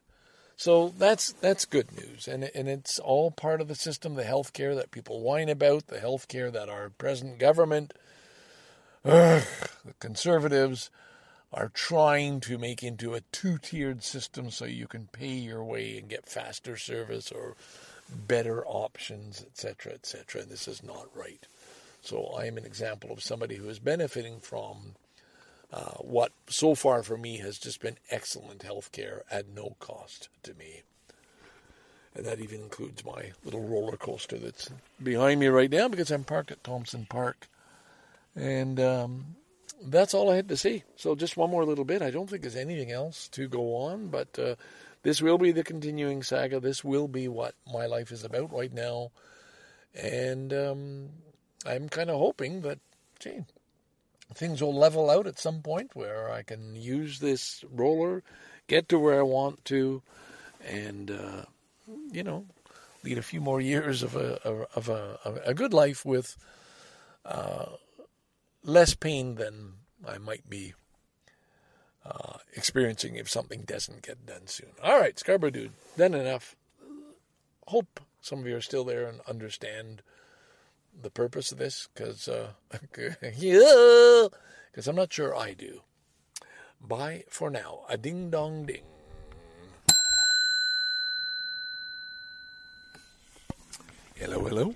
[0.56, 4.76] So that's that's good news, and and it's all part of the system, the healthcare
[4.76, 7.96] that people whine about, the healthcare that our present government,
[9.04, 9.42] ugh,
[9.84, 10.92] the conservatives,
[11.52, 15.98] are trying to make into a two tiered system so you can pay your way
[15.98, 17.56] and get faster service or
[18.12, 20.42] better options, etc., etc.
[20.42, 21.46] And this is not right.
[22.02, 24.96] So I am an example of somebody who is benefiting from
[25.72, 30.30] uh, what so far for me has just been excellent health care at no cost
[30.44, 30.82] to me.
[32.14, 34.70] And that even includes my little roller coaster that's
[35.02, 37.48] behind me right now because I'm parked at Thomson Park.
[38.36, 39.36] And um,
[39.82, 40.84] that's all I had to say.
[40.98, 42.02] So just one more little bit.
[42.02, 44.56] I don't think there's anything else to go on, but uh,
[45.04, 46.60] this will be the continuing saga.
[46.60, 49.12] This will be what my life is about right now,
[49.94, 51.10] and um,
[51.66, 52.80] I'm kind of hoping that,
[53.20, 53.46] gee,
[54.34, 58.24] things will level out at some point where I can use this roller,
[58.68, 60.02] get to where I want to,
[60.66, 61.46] and uh,
[62.12, 62.46] you know,
[63.04, 64.42] lead a few more years of a
[64.76, 66.38] of a, of a good life with.
[67.24, 67.66] Uh,
[68.64, 69.74] less pain than
[70.08, 70.74] I might be
[72.06, 74.72] uh, experiencing if something doesn't get done soon.
[74.84, 76.56] All right, Scarborough Dude, done enough.
[77.68, 80.02] Hope some of you are still there and understand
[81.00, 82.52] the purpose of this because uh,
[83.38, 84.28] yeah,
[84.72, 85.82] because I'm not sure I do.
[86.80, 87.82] Bye for now.
[87.90, 88.84] A ding dong ding.
[94.16, 94.74] Hello, hello.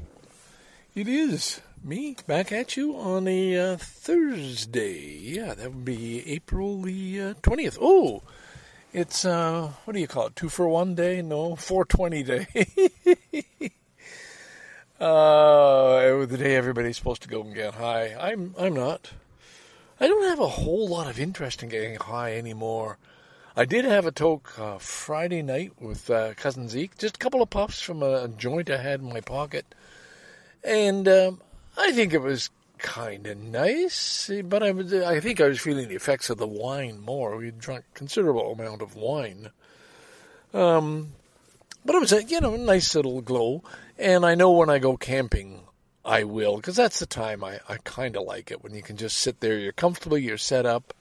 [0.96, 5.20] It is me back at you on a uh, Thursday.
[5.22, 7.78] Yeah, that would be April the uh, 20th.
[7.80, 8.24] Oh,
[8.92, 10.36] it's, uh, what do you call it?
[10.36, 11.22] Two for one day?
[11.22, 12.48] No, 420 day.
[15.00, 18.16] uh, the day everybody's supposed to go and get high.
[18.20, 19.12] I'm, I'm not.
[20.00, 22.98] I don't have a whole lot of interest in getting high anymore.
[23.56, 27.44] I did have a toke uh, Friday night with uh, cousin Zeke, just a couple
[27.44, 29.66] of puffs from a joint I had in my pocket.
[30.64, 31.42] And um,
[31.78, 35.88] I think it was kind of nice, but I, was, I think I was feeling
[35.88, 37.36] the effects of the wine more.
[37.38, 39.50] We drank considerable amount of wine.
[40.54, 41.14] Um,
[41.84, 43.64] but it was a you know a nice little glow,
[43.98, 45.62] and I know when I go camping,
[46.04, 48.98] I will because that's the time I, I kind of like it when you can
[48.98, 50.94] just sit there, you're comfortable, you're set up,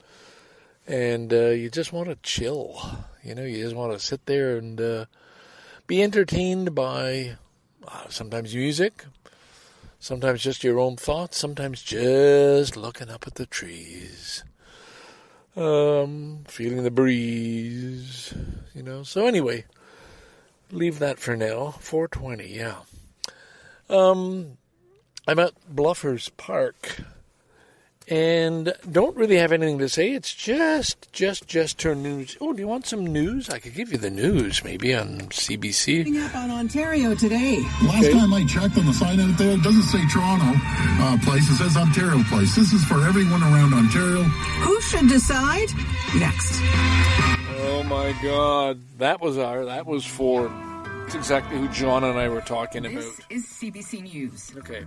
[0.87, 2.81] and uh, you just want to chill.
[3.23, 5.05] You know, you just want to sit there and uh,
[5.87, 7.37] be entertained by
[7.87, 9.05] uh, sometimes music,
[10.05, 14.45] sometimes just your own thoughts, sometimes just looking up at the trees,
[15.57, 18.35] um, feeling the breeze.
[18.75, 19.03] You know.
[19.03, 19.65] So anyway,
[20.71, 21.71] leave that for now.
[21.81, 22.81] 420, yeah.
[23.89, 24.59] Um,
[25.27, 26.99] I'm at Bluffers Park
[28.09, 30.13] and don't really have anything to say.
[30.13, 32.37] It's just, just, just turn news.
[32.41, 33.49] Oh, do you want some news?
[33.51, 36.05] I could give you the news maybe on CBC.
[36.05, 37.61] Coming Up on Ontario today.
[37.83, 38.13] Last Okay.
[38.13, 41.49] time I checked on the sign out there, it doesn't say Toronto uh, place.
[41.51, 42.55] It says Ontario place.
[42.55, 44.23] This is for everyone around Ontario.
[44.23, 45.69] Who should decide?
[46.17, 46.61] Next.
[47.67, 49.65] Oh my God, that was our.
[49.65, 50.53] That was for.
[51.07, 52.95] It's exactly who John and I were talking about.
[52.97, 54.53] This is CBC News.
[54.57, 54.85] Okay,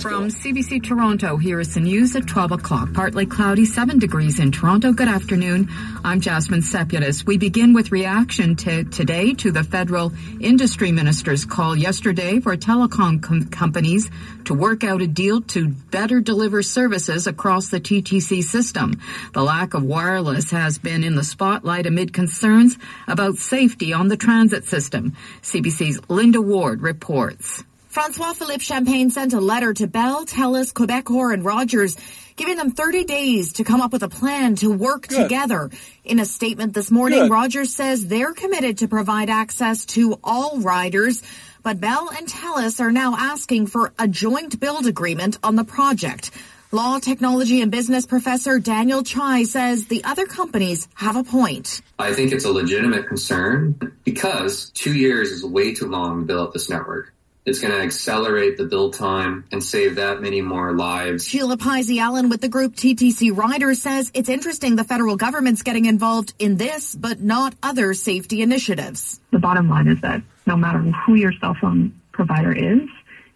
[0.00, 0.34] From go.
[0.34, 2.92] CBC Toronto, here is the news at 12 o'clock.
[2.92, 4.92] Partly cloudy, 7 degrees in Toronto.
[4.92, 5.68] Good afternoon.
[6.04, 7.26] I'm Jasmine Sepulis.
[7.26, 13.22] We begin with reaction to today to the federal industry minister's call yesterday for telecom
[13.22, 14.10] com- companies
[14.46, 19.00] to work out a deal to better deliver services across the TTC system.
[19.32, 22.76] The lack of wireless has been in the spotlight amid concerns
[23.06, 25.16] about safety on the transit system.
[25.42, 27.64] CBC's Linda Ward reports.
[27.94, 31.96] Francois Philippe Champagne sent a letter to Bell, TELUS, Quebecor, and Rogers,
[32.34, 35.22] giving them 30 days to come up with a plan to work Good.
[35.22, 35.70] together.
[36.02, 37.30] In a statement this morning, Good.
[37.30, 41.22] Rogers says they're committed to provide access to all riders,
[41.64, 46.30] but Bell and TELUS are now asking for a joint build agreement on the project.
[46.70, 51.80] Law, technology, and business professor Daniel Chai says the other companies have a point.
[51.98, 56.48] I think it's a legitimate concern because two years is way too long to build
[56.48, 57.14] up this network.
[57.46, 61.26] It's going to accelerate the build time and save that many more lives.
[61.26, 66.34] Shelagh Pizey-Allen with the group TTC Riders says it's interesting the federal government's getting involved
[66.38, 69.20] in this, but not other safety initiatives.
[69.30, 72.88] the bottom line is that no matter who your cell phone provider is,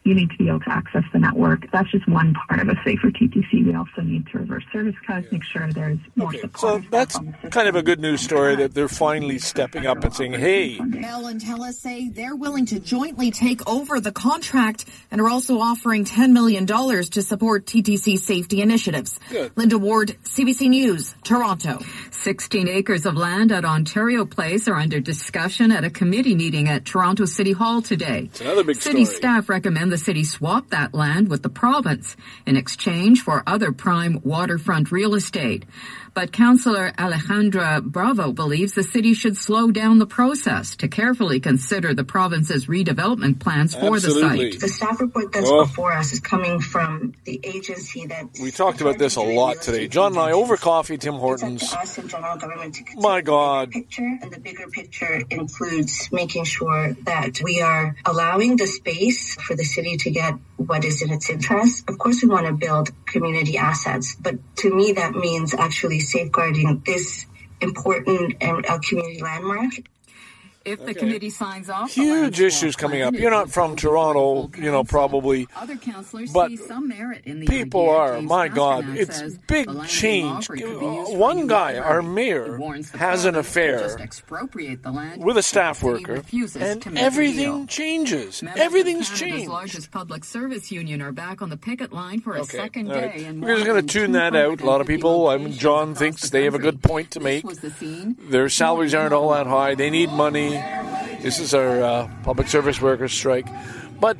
[0.05, 1.71] you need to be able to access the network.
[1.71, 3.67] That's just one part of a safer TTC.
[3.67, 6.83] We also need to reverse service cuts, make sure there's more Okay, support.
[6.83, 7.19] so that's
[7.51, 11.27] kind of a good news story that they're finally stepping up and saying, "Hey, Bell
[11.27, 16.05] and TELUS say they're willing to jointly take over the contract and are also offering
[16.05, 19.19] $10 million to support TTC safety initiatives.
[19.31, 19.53] Good.
[19.57, 21.81] Linda Ward, CBC News, Toronto.
[22.13, 26.85] 16 acres of land at Ontario Place are under discussion at a committee meeting at
[26.85, 28.25] Toronto City Hall today.
[28.31, 29.17] It's another big city story.
[29.17, 34.21] staff recommend the city swap that land with the province in exchange for other prime
[34.25, 35.65] waterfront real estate.
[36.19, 41.95] But Councillor Alejandra Bravo believes the city should slow down the process to carefully consider
[41.95, 44.47] the province's redevelopment plans for Absolutely.
[44.47, 44.61] the site.
[44.61, 45.65] The staff report that's Oh.
[45.65, 49.87] before us is coming from the agency that we talked about this a lot today."
[49.87, 51.63] John and I over coffee, Tim Hortons.
[51.63, 53.71] It's up to us in general government to consider My God.
[53.71, 59.37] bigger picture, and the bigger picture includes making sure that we are allowing the space
[59.47, 61.85] for the city to get what is in its interest.
[61.87, 66.83] Of course, we want to build community assets, but to me, that means actually safeguarding
[66.87, 67.27] this
[67.61, 69.73] important and uh, community landmark
[70.69, 73.15] If the committee signs off, Huge issues coming up.
[73.15, 77.47] You're not from Toronto, you know, probably, Other councillors but see some merit in the
[77.47, 78.21] people are.
[78.21, 80.49] My God, it's says big change.
[80.49, 84.83] law could be used for One guy, our mayor, the has an affair just expropriate
[84.83, 88.43] the land with a staff worker, and to make a everything changes.
[88.43, 89.49] Members Everything's Canada's changed.
[89.51, 93.17] largest public service union are back on the picket line for a Okay, second right.
[93.17, 93.31] day.
[93.33, 94.61] We're just going to tune that out.
[94.61, 97.21] A lot of people, I mean, John thinks the they have a good point to
[97.21, 97.45] make.
[97.47, 98.15] the.
[98.29, 99.75] Their salaries aren't all that high.
[99.75, 100.58] They need money.
[101.23, 103.47] This is our uh, public service workers strike.
[104.01, 104.17] But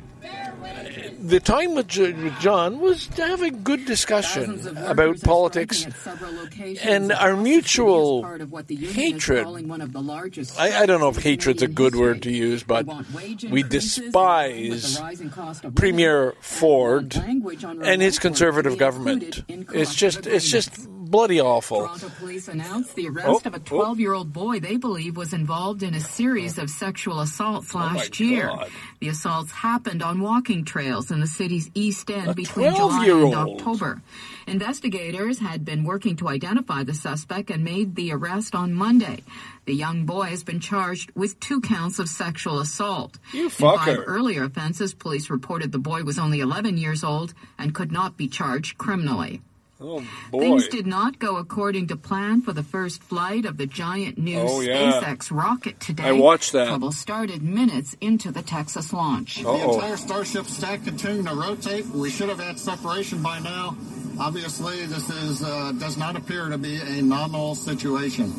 [1.21, 4.89] the time with, J- with John was to have a good discussion Thousands of workers
[4.91, 5.77] about politics.
[5.79, 9.67] striking at several locations and our mutual part of what the union hatred.
[9.67, 12.63] one of the largest I, I don't know if hatred's a good word to use,
[12.63, 17.63] but we increases in line with despise the rising cost of Premier Ford want language
[17.65, 19.43] on and his conservative government.
[19.47, 20.87] It's just it's just.
[21.09, 21.81] Bloody awful.
[21.81, 25.33] Toronto police announced the arrest Oh, of a 12 year old boy they believe was
[25.33, 28.47] involved in a series of sexual assaults oh, last year.
[28.47, 28.69] God.
[28.99, 33.33] The assaults happened on walking trails in the city's east end A between July and
[33.35, 34.01] October.
[34.47, 39.23] Investigators had been working to identify the suspect and made the arrest on Monday.
[39.65, 43.19] The young boy has been charged with two counts of sexual assault.
[43.33, 47.75] You In five earlier offenses, police reported the boy was only 11 years old and
[47.75, 49.41] could not be charged criminally.
[49.81, 50.39] Oh boy.
[50.39, 54.37] Things did not go according to plan for the first flight of the giant new
[54.39, 54.99] Oh, yeah.
[55.01, 56.03] SpaceX rocket today.
[56.03, 56.67] I watched that.
[56.67, 59.41] Trouble started minutes into the Texas launch.
[59.41, 61.85] The entire Starship stack continuing to rotate.
[61.87, 63.77] We should have had separation by now.
[64.19, 68.33] Obviously, this is uh, does not appear to be a nominal situation.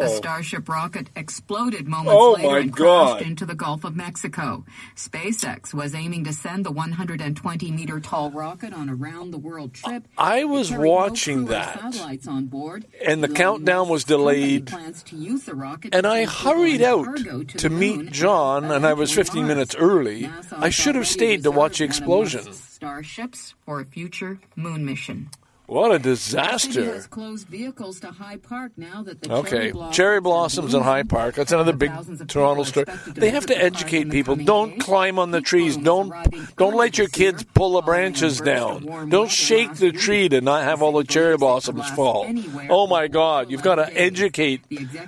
[0.00, 3.16] The Starship rocket exploded moments Oh, later and God.
[3.18, 4.64] crashed into the Gulf of Mexico.
[4.96, 9.74] SpaceX was aiming to send the 120 meter tall rocket on a round the world
[9.74, 10.06] trip.
[10.16, 11.80] I was carried no watching that.
[11.80, 12.86] Satellites on board.
[13.04, 14.66] And the Elon countdown was delayed.
[14.68, 18.92] plans to use the rocket And I hurried out cargo to meet John, and I
[18.92, 19.48] was 15 Mars.
[19.48, 20.22] minutes early.
[20.24, 22.52] NASA I should have stayed to watch the reserved one of explosion.
[22.52, 25.28] Starships for a future moon mission.
[25.72, 26.84] What a The city disaster.
[26.92, 30.82] has closed vehicles to High Park now that the Okay, cherry blossoms cherry blossoms in
[30.82, 31.34] High Park.
[31.34, 31.90] That's another big
[32.28, 32.84] Toronto story.
[32.86, 34.36] to They have to educate people.
[34.36, 34.82] Don't days.
[34.82, 35.78] climb on the trees.
[35.78, 36.12] Don't
[36.56, 39.08] don't let your kids pull the branches down.
[39.08, 42.26] Don't shake the tree to not have all the cherry blossoms fall.
[42.68, 43.50] Oh my God!
[43.50, 44.60] You've got to educate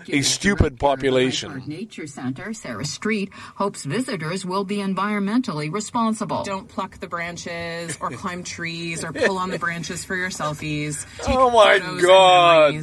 [0.09, 1.63] a stupid population.
[1.67, 6.43] Nature Center, Sarah Street, hopes visitors will be environmentally responsible.
[6.43, 11.07] Don't pluck the branches or climb trees or pull on the branches for your selfies.
[11.29, 12.75] Oh my God.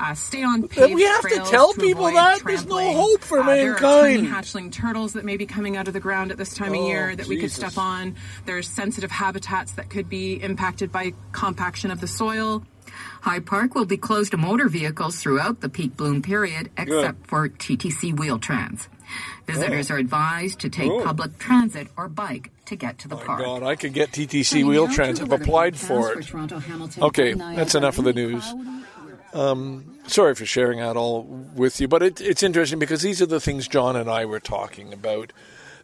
[0.00, 3.38] Uh, stay on paved we have to tell to people that there's no hope for
[3.40, 4.44] Uh, There are tiny mankind.
[4.44, 6.88] hatchling turtles that may be coming out of the ground at this time Oh, of
[6.88, 8.16] year that we could step on.
[8.44, 12.64] There's sensitive habitats that could be impacted by compaction of the soil.
[13.22, 17.48] High Park will be closed to motor vehicles throughout the peak bloom period, except for
[17.48, 18.88] TTC Wheel-Trans.
[19.46, 19.94] Visitors Oh.
[19.94, 21.02] are advised to take Oh.
[21.04, 23.40] public transit or bike to get to the park.
[23.40, 25.20] God, I could get TTC Wheel-Trans.
[25.20, 26.32] I've applied for it.
[27.00, 28.44] Okay, that's enough of the news.
[29.34, 31.24] Um, sorry for sharing that all
[31.54, 34.40] with you, but it, it's interesting because these are the things John and I were
[34.40, 35.32] talking about.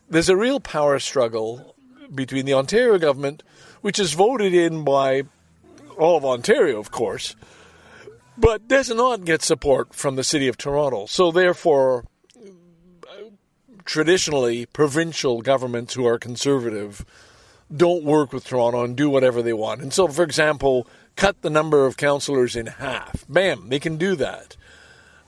[0.09, 1.75] There's a real power struggle
[2.15, 3.43] between the Ontario government,
[3.81, 5.25] which is voted in by
[5.99, 7.35] all of Ontario, of course,
[8.39, 11.07] but does not get support from the City of Toronto.
[11.07, 12.05] So, therefore,
[13.91, 17.05] traditionally, provincial governments who are conservative
[17.75, 19.81] don't work with Toronto and do whatever they want.
[19.81, 20.87] And so, for example,
[21.17, 23.25] cut the number of councillors in half.
[23.29, 24.57] Bam, they can do that.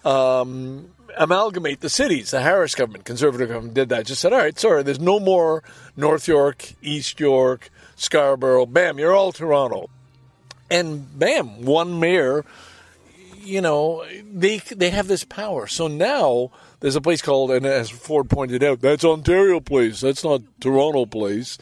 [0.05, 2.31] Um, amalgamate the cities.
[2.31, 4.07] The Harris government, conservative government, did that.
[4.07, 5.65] Just said, all right, sorry, there's no more
[5.97, 8.67] North York, East York, Scarborough.
[8.67, 9.91] Bam, you're all Toronto.
[10.71, 12.45] And bam, one mayor
[13.45, 15.67] you know, they they have this power.
[15.67, 16.53] So now
[16.83, 20.01] there's a place called, and as Ford pointed out, that's Ontario Place.
[20.01, 21.57] That's not Toronto Place.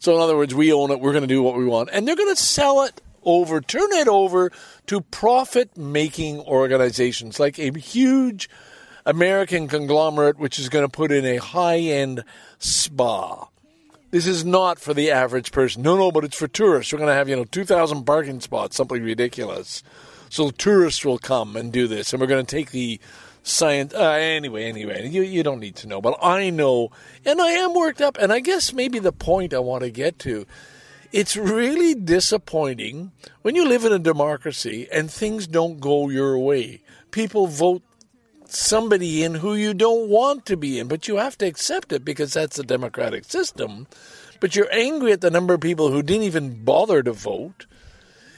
[0.00, 0.98] So in other words, we own it.
[0.98, 3.92] We're going to do what we want, and they're going to sell it over, turn
[3.92, 4.50] it over
[4.86, 8.48] to profit-making organizations like a huge
[9.04, 12.24] American conglomerate, which is going to put in a high-end
[12.58, 13.46] spa.
[14.10, 15.82] This is not for the average person.
[15.82, 16.92] No, no, but it's for tourists.
[16.92, 19.82] We're going to have, you know, 2,000 parking spots, something ridiculous.
[20.30, 22.98] So tourists will come and do this, and we're going to take the
[23.42, 23.94] science.
[23.94, 26.90] Uh, anyway, anyway, you, you don't need to know, but I know,
[27.24, 30.18] and I am worked up, and I guess maybe the point I want to get
[30.20, 30.46] to
[31.12, 33.12] it's really disappointing
[33.42, 36.80] when you live in a democracy and things don't go your way.
[37.10, 37.82] People vote
[38.46, 42.04] somebody in who you don't want to be in, but you have to accept it
[42.04, 43.86] because that's the democratic system.
[44.40, 47.66] But you're angry at the number of people who didn't even bother to vote.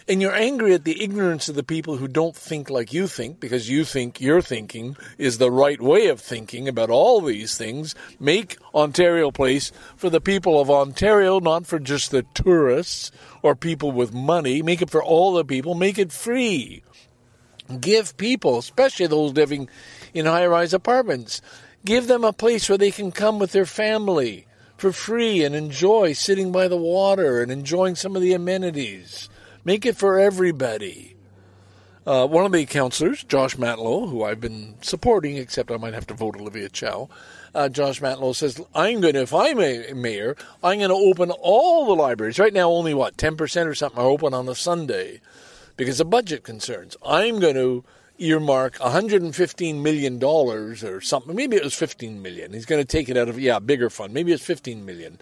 [0.06, 3.40] And you're angry at the ignorance of the people who don't think like you think
[3.40, 7.94] because you think your thinking is the right way of thinking about all these things.
[8.20, 13.92] Make Ontario Place for the people of Ontario, not for just the tourists or people
[13.92, 14.60] with money.
[14.60, 15.74] Make it for all the people.
[15.74, 16.82] Make it free.
[17.80, 19.70] Give people, especially those living
[20.12, 21.40] in high rise apartments,
[21.82, 24.46] give them a place where they can come with their family
[24.76, 29.30] for free and enjoy sitting by the water and enjoying some of the amenities.
[29.64, 31.16] Make it for everybody.
[32.06, 36.06] Uh, one of the councillors, Josh Matlow, who I've been supporting, except I might have
[36.08, 37.08] to vote Olivia Chow,
[37.54, 41.30] uh, Josh Matlow says, I'm going to, if I'm a mayor, I'm going to open
[41.30, 42.38] all the libraries.
[42.38, 45.22] Right now, only what, 10% or something are open on a Sunday
[45.78, 46.94] because of budget concerns.
[47.02, 47.84] I'm going to
[48.18, 51.34] earmark 115 million dollars or something.
[51.34, 52.52] Maybe it was 15 million.
[52.52, 54.12] He's going to take it out of yeah, bigger fund.
[54.12, 55.18] Maybe it's 15 million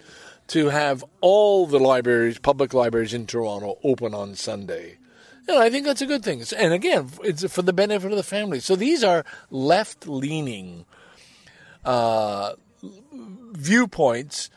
[0.47, 4.97] to have all the libraries, public libraries in Toronto open on Sunday.
[5.47, 6.43] And I think that's a good thing.
[6.57, 8.59] And again, it's for the benefit of the family.
[8.59, 10.85] So these are left leaning
[11.83, 12.53] uh,
[13.51, 14.49] viewpoints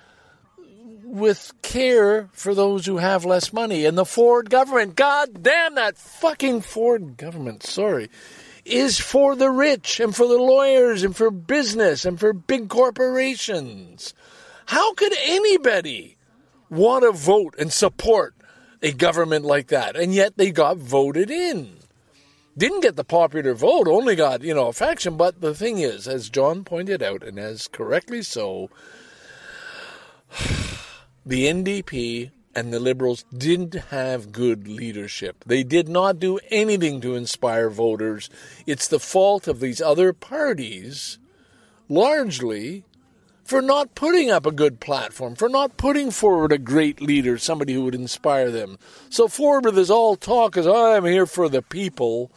[1.02, 3.84] with care for those who have less money.
[3.84, 8.10] And the Ford government, god damn that fucking Ford government, sorry,
[8.64, 14.14] is for the rich and for the lawyers and for business and for big corporations.
[14.66, 16.16] How could anybody
[16.68, 18.34] want to vote and support
[18.82, 19.96] a government like that?
[19.96, 21.78] And yet they got voted in.
[22.58, 25.16] Didn't get the popular vote, only got, you know, a faction.
[25.16, 28.70] But the thing is, as John pointed out, and as correctly so,
[31.26, 35.44] the NDP and the Liberals didn't have good leadership.
[35.44, 38.30] They did not do anything to inspire voters.
[38.66, 41.18] It's the fault of these other parties,
[41.90, 42.84] largely,
[43.46, 47.72] for not putting up a good platform, for not putting forward a great leader, somebody
[47.72, 48.78] who would inspire them.
[49.08, 52.30] So Ford, with his all talk as I'm here for the people,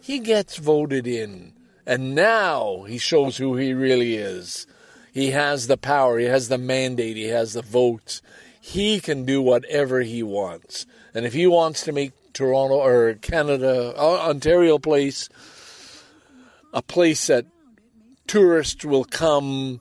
[0.00, 1.52] he gets voted in.
[1.84, 4.66] And now he shows who he really is.
[5.12, 8.22] He has the power, he has the mandate, he has the votes
[8.64, 10.86] he can do whatever he wants.
[11.12, 15.28] And if he wants to make Toronto or Canada, uh, Ontario Place,
[16.72, 17.44] a place that
[18.28, 19.80] tourists will come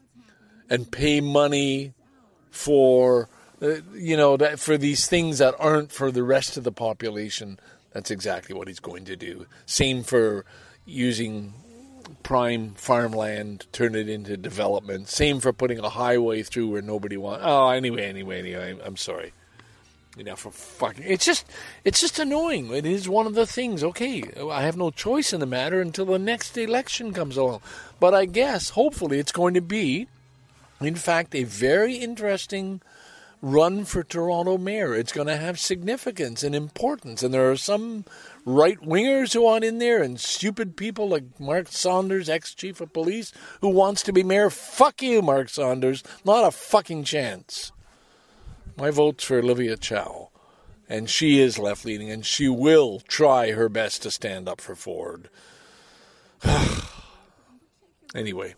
[0.72, 1.94] and pay money
[2.50, 3.28] for,
[3.62, 7.60] uh, you know, that, for these things that aren't for the rest of the population,
[7.92, 9.46] that's exactly what he's going to do.
[9.66, 10.46] Same for
[10.86, 11.54] using
[12.24, 15.10] prime farmland, turn it into development.
[15.10, 17.44] Same for putting a highway through where nobody wants.
[17.46, 18.80] Oh, anyway, anyway, anyway.
[18.84, 19.34] I'm sorry.
[20.18, 21.46] You know, for fucking, it's just,
[21.84, 22.74] it's just annoying.
[22.74, 23.84] It is one of the things.
[23.84, 27.62] Okay, I have no choice in the matter until the next election comes along.
[28.00, 30.08] But I guess, hopefully, it's going to be,
[30.82, 32.82] in fact, a very interesting
[33.42, 34.96] run for Toronto mayor.
[34.96, 38.06] It's going to have significance and importance, and there are some
[38.46, 42.94] right wingers who want in there and stupid people like Mark Saunders, ex chief of
[42.94, 44.50] police, who wants to be mayor.
[44.50, 46.04] Fuck you, Mark Saunders.
[46.24, 47.72] Not a fucking chance.
[48.78, 50.30] My vote's for Olivia Chow.
[50.88, 54.76] And she is left leaning, and she will try her best to stand up for
[54.76, 55.30] Ford.
[58.16, 58.56] anyway,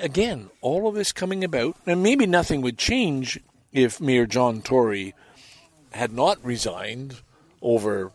[0.00, 3.40] again, all of this coming about, and maybe nothing would change
[3.72, 5.14] if Mayor John Tory
[5.92, 7.20] had not resigned
[7.62, 8.12] over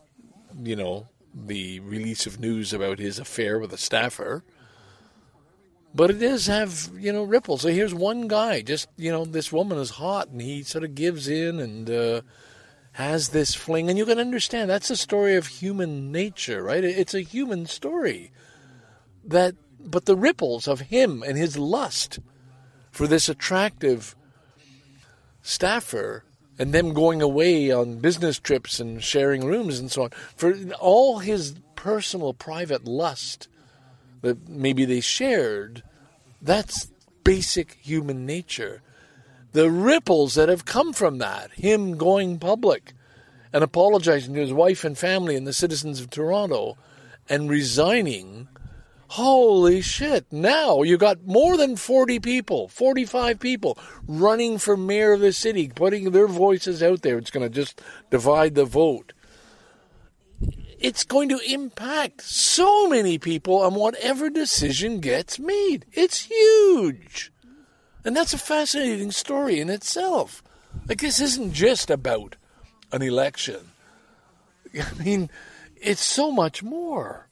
[0.63, 4.43] you know, the release of news about his affair with a staffer.
[5.93, 7.61] But it does have, you know, ripples.
[7.61, 10.93] So here's one guy, just, you know, this woman is hot and he sort of
[10.93, 12.21] gives in and uh,
[12.93, 13.89] has this fling.
[13.89, 16.83] And you can understand that's a story of human nature, right?
[16.83, 18.31] It's a human story.
[19.25, 22.19] That, but the ripples of him and his lust
[22.91, 24.15] for this attractive
[25.41, 26.23] staffer
[26.57, 31.19] and them going away on business trips and sharing rooms and so on for all
[31.19, 33.47] his personal private lust
[34.21, 35.81] that maybe they shared
[36.41, 36.91] that's
[37.23, 38.81] basic human nature.
[39.51, 42.93] The ripples that have come from that him going public
[43.51, 46.77] and apologizing to his wife and family and the citizens of Toronto
[47.27, 48.47] and resigning
[49.09, 50.31] Holy shit.
[50.31, 53.75] Now you got more than 40 people, 45 people
[54.07, 57.17] running for mayor of the city, putting their voices out there.
[57.17, 57.81] It's going to just
[58.11, 59.13] divide the vote.
[60.77, 65.87] It's going to impact so many people on whatever decision gets made.
[65.91, 67.31] It's huge.
[68.05, 70.43] And that's a fascinating story in itself.
[70.87, 72.35] Like, this isn't just about
[72.91, 73.71] an election.
[74.79, 75.31] I mean,
[75.75, 77.28] it's so much more.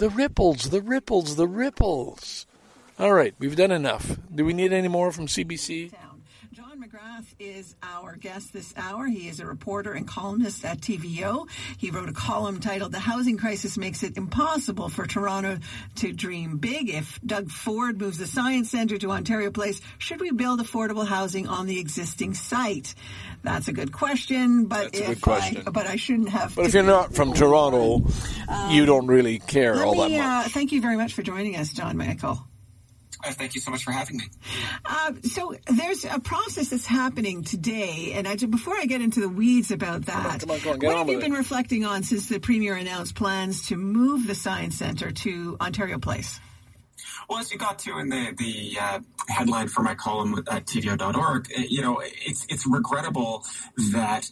[0.00, 2.46] The ripples, the ripples, the ripples.
[2.98, 4.16] All right, we've done enough.
[4.34, 5.92] Do we need any more from CBC?
[6.90, 9.06] McGrath is our guest this hour.
[9.06, 11.48] He is a reporter and columnist at TVO.
[11.76, 15.58] He wrote a column titled The Housing Crisis Makes It Impossible for Toronto
[15.96, 16.88] to Dream Big.
[16.88, 21.46] If Doug Ford moves the Science Centre to Ontario Place, should we build affordable housing
[21.46, 22.94] on the existing site?
[23.44, 25.62] That's a good question, but That's a if good question.
[25.66, 26.56] I, but I shouldn't have.
[26.56, 28.04] But if you're not from Toronto,
[28.70, 30.46] you don't really care all that me, much.
[30.46, 32.44] uh, thank you very much for joining us, John Michael.
[33.22, 34.24] Uh, thank you so much for having me.
[34.84, 39.28] Uh, so there's a process that's happening today, and I, before I get into the
[39.28, 41.22] weeds about that, come on, come on, get what on have with you it.
[41.22, 45.98] been reflecting on since the premier announced plans to move the science center to Ontario
[45.98, 46.40] Place?
[47.28, 51.48] Well, as you got to in the the uh, headline for my column at TVO.org,
[51.56, 53.44] uh, you know, it's it's regrettable
[53.92, 54.28] that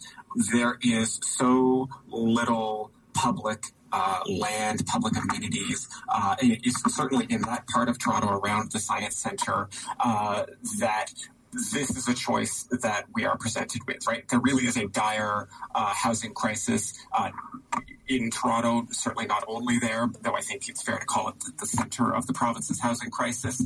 [0.52, 5.88] there is so little public uh, land, public amenities.
[6.08, 9.68] Uh, it's certainly in that part of Toronto around the Science Centre
[10.00, 10.44] uh,
[10.80, 11.12] that
[11.52, 14.28] this is a choice that we are presented with, right?
[14.28, 16.92] There really is a dire uh, housing crisis.
[17.16, 17.30] Uh,
[18.06, 21.66] in Toronto, certainly not only there, though I think it's fair to call it the
[21.66, 23.62] center of the province's housing crisis.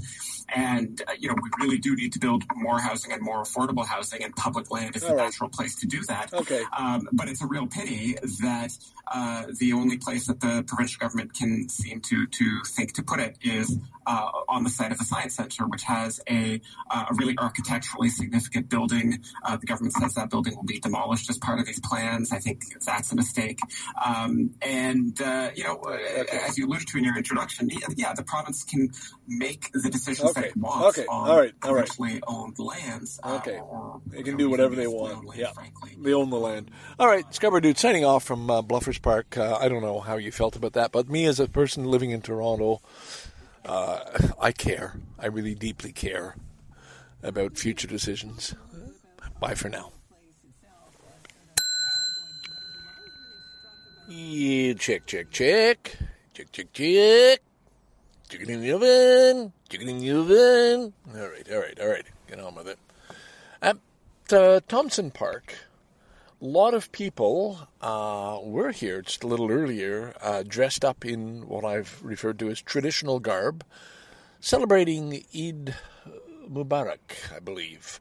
[0.54, 3.86] And, uh, you know, we really do need to build more housing and more affordable
[3.86, 5.24] housing, and public land is All the right.
[5.24, 6.32] natural place to do that.
[6.32, 6.62] Okay.
[6.76, 8.70] Um, but it's a real pity that
[9.12, 13.20] uh, the only place that the provincial government can seem to, to think to put
[13.20, 13.76] it is
[14.06, 18.08] uh, on the site of the Science Centre, which has a, uh, a really architecturally
[18.08, 19.22] significant building.
[19.44, 22.32] Uh, the government says that building will be demolished as part of these plans.
[22.32, 23.60] I think that's a mistake.
[24.04, 25.98] Um, and, uh, you know, uh,
[26.46, 28.90] as you alluded to in your introduction, yeah, the province can
[29.26, 30.52] make the decisions that Okay.
[30.56, 31.06] wants Okay.
[31.08, 31.52] All right.
[31.62, 31.88] All right.
[32.26, 33.18] owned lands.
[33.22, 33.58] uh, Okay.
[33.60, 35.36] or- They can do whatever they want.
[35.36, 35.52] Yeah.
[35.98, 36.70] They own the land.
[36.98, 39.36] All right, Scarborough Dude, signing off from uh, Bluffers Park.
[39.36, 42.10] Uh, I don't know how you felt about that, but me as a person living
[42.10, 42.80] in Toronto,
[43.64, 44.00] uh,
[44.40, 44.96] I care.
[45.18, 46.36] I really deeply care
[47.22, 48.54] about future decisions.
[49.40, 49.92] Bye for now.
[54.08, 55.96] Yeah, check, check, check.
[56.34, 57.40] Check, check, check.
[58.28, 59.52] Chicken in the oven.
[59.72, 60.92] Chicken in the oven.
[61.16, 62.04] All right, all right, all right.
[62.28, 62.78] Get on with it.
[63.62, 63.78] At
[64.30, 65.54] uh, Thomson Park,
[66.42, 71.48] a lot of people uh, were here just a little earlier, uh, dressed up in
[71.48, 73.64] what I've referred to as traditional garb,
[74.40, 75.74] celebrating Eid
[76.46, 77.98] Mubarak, I believe.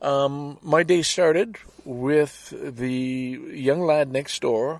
[0.00, 4.78] Um, my day started with the young lad next door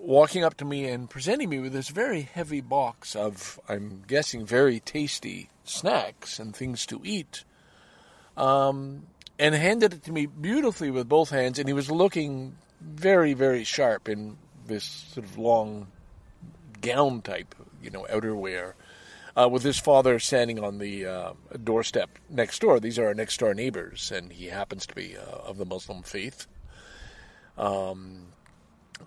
[0.00, 4.46] walking up to me and presenting me with this very heavy box of, I'm guessing,
[4.46, 7.44] very tasty snacks and things to eat.
[8.36, 9.06] Um,
[9.38, 13.64] and handed it to me beautifully with both hands, and he was looking very, very
[13.64, 14.36] sharp in
[14.66, 15.88] this sort of long
[16.80, 18.74] gown type, you know, outerwear,
[19.36, 21.32] uh, with his father standing on the uh,
[21.64, 22.80] doorstep next door.
[22.80, 26.02] These are our next door neighbors, and he happens to be uh, of the Muslim
[26.02, 26.46] faith.
[27.56, 28.29] Um,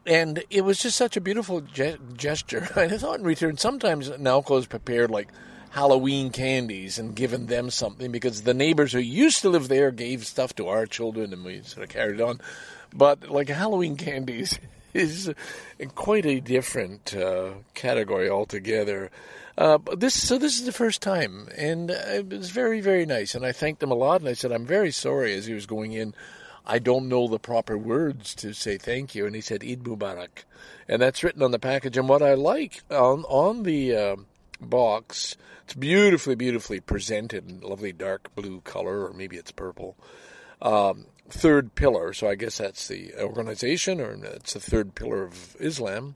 [0.05, 2.67] and it was just such a beautiful ge- gesture.
[2.75, 5.29] I thought in return, sometimes Nalco has prepared like
[5.71, 10.25] Halloween candies and given them something because the neighbors who used to live there gave
[10.25, 12.41] stuff to our children and we sort of carried on.
[12.93, 14.59] But like Halloween candies
[14.93, 15.33] is
[15.95, 19.09] quite a different uh, category altogether.
[19.57, 23.35] Uh, this so this is the first time, and uh, it was very very nice.
[23.35, 25.67] And I thanked him a lot, and I said I'm very sorry as he was
[25.67, 26.15] going in.
[26.65, 29.25] I don't know the proper words to say thank you.
[29.25, 30.45] And he said, Eid Mubarak.
[30.87, 31.97] And that's written on the package.
[31.97, 34.15] And what I like on, on the uh,
[34.61, 35.35] box,
[35.65, 39.97] it's beautifully, beautifully presented in lovely dark blue color, or maybe it's purple.
[40.61, 42.13] Um, third pillar.
[42.13, 46.15] So I guess that's the organization, or it's the third pillar of Islam.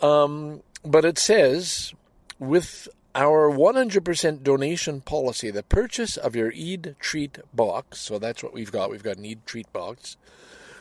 [0.00, 1.92] Um, but it says,
[2.38, 8.52] with our 100% donation policy, the purchase of your Eid treat box, so that's what
[8.52, 10.16] we've got, we've got an Eid treat box,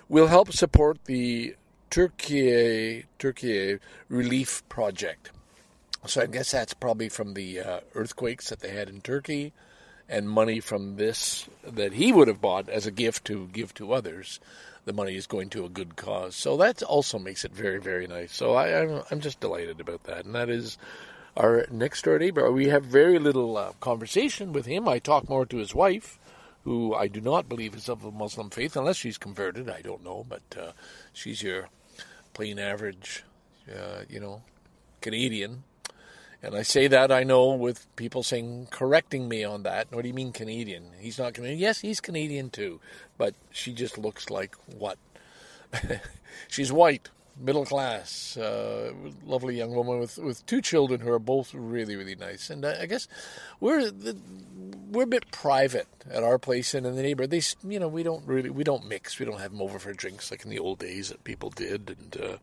[0.10, 1.56] will help support the
[1.90, 5.32] Turkey, Turkey Relief Project.
[6.06, 9.54] So I guess that's probably from the uh, earthquakes that they had in Turkey
[10.10, 13.94] and money from this that he would have bought as a gift to give to
[13.94, 14.40] others.
[14.86, 16.36] The money is going to a good cause.
[16.36, 18.34] So that also makes it very, very nice.
[18.34, 20.26] So I, I'm, I'm just delighted about that.
[20.26, 20.78] And that is
[21.38, 22.52] our next door neighbor.
[22.52, 24.88] We have very little uh, conversation with him.
[24.88, 26.20] I talk more to his wife,
[26.64, 29.70] who I do not believe is of the Muslim faith, unless she's converted.
[29.70, 30.72] I don't know, but uh,
[31.14, 31.70] she's your
[32.34, 33.24] plain average,
[33.72, 34.42] uh, you know,
[35.02, 35.64] Canadian.
[36.42, 39.92] And I say that I know with people saying correcting me on that.
[39.92, 40.92] What do you mean Canadian?
[41.00, 41.60] He's not Canadian.
[41.60, 42.80] Yes, he's Canadian too,
[43.18, 44.98] but she just looks like what?
[46.48, 47.10] She's white,
[47.40, 48.92] middle class, uh,
[49.26, 52.50] lovely young woman with, with two children who are both really really nice.
[52.50, 53.08] And I, guess
[53.60, 54.18] we're the,
[54.90, 57.32] we're a bit private at our place and in the neighborhood.
[57.32, 59.20] They you know we don't really we don't mix.
[59.20, 61.96] We don't have them over for drinks like in the old days that people did,
[61.98, 62.38] and uh,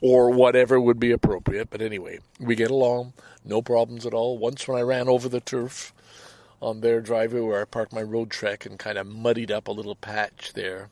[0.00, 1.70] or whatever would be appropriate.
[1.70, 3.14] But anyway, we get along,
[3.44, 4.38] no problems at all.
[4.38, 5.92] Once when I ran over the turf
[6.60, 9.94] on their driveway where I parked my Roadtrek and kind of muddied up a little
[9.94, 10.88] patch there.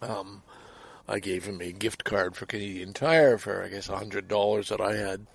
[0.00, 0.42] Um,
[1.08, 4.68] I gave him a gift card for Canadian Tire for I guess a hundred dollars
[4.70, 5.26] that I had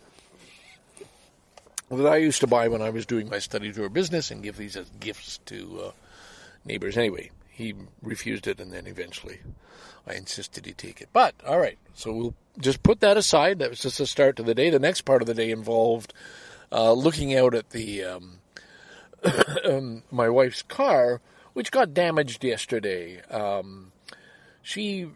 [1.90, 4.58] that I used to buy when I was doing my study tour business and give
[4.58, 5.92] these as gifts to uh,
[6.66, 6.98] neighbors.
[6.98, 9.40] Anyway, he refused it, and then eventually
[10.08, 11.10] I insisted he take it.
[11.12, 13.60] But all right, so we'll just put that aside.
[13.60, 14.70] That was just the start of the day.
[14.70, 16.14] The next part of the day involved
[16.72, 18.40] uh, looking out at the um,
[19.66, 21.22] um, my wife's car,
[21.54, 23.22] which got damaged yesterday.
[23.30, 23.92] Um,
[24.62, 25.10] she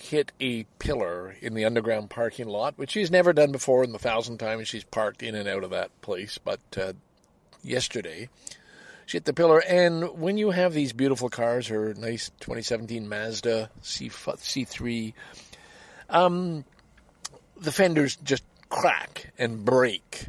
[0.00, 3.98] hit a pillar in the underground parking lot, which she's never done before in the
[3.98, 6.38] thousand times she's parked in and out of that place.
[6.38, 6.94] But uh,
[7.62, 8.28] yesterday,
[9.06, 9.60] she hit the pillar.
[9.60, 15.12] And when you have these beautiful cars, her nice 2017 Mazda C- C3,
[16.08, 16.64] um,
[17.58, 20.26] the fenders just crack and break,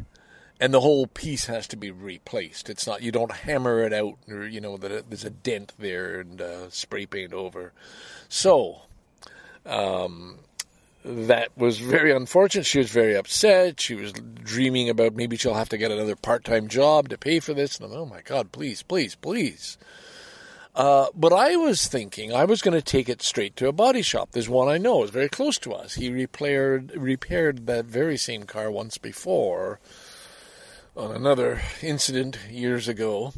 [0.59, 2.69] and the whole piece has to be replaced.
[2.69, 6.19] It's not you don't hammer it out, or you know that there's a dent there
[6.19, 7.71] and uh, spray paint over.
[8.27, 8.81] So,
[9.65, 10.39] um,
[11.03, 12.65] that was very unfortunate.
[12.65, 13.79] She was very upset.
[13.79, 17.53] She was dreaming about maybe she'll have to get another part-time job to pay for
[17.53, 17.79] this.
[17.79, 19.77] And I'm, oh my God, please, please, please.
[20.73, 24.01] Uh, but I was thinking I was going to take it straight to a body
[24.01, 24.29] shop.
[24.31, 25.95] There's one I know is very close to us.
[25.95, 29.81] He repaired repaired that very same car once before
[30.95, 33.33] on another incident years ago.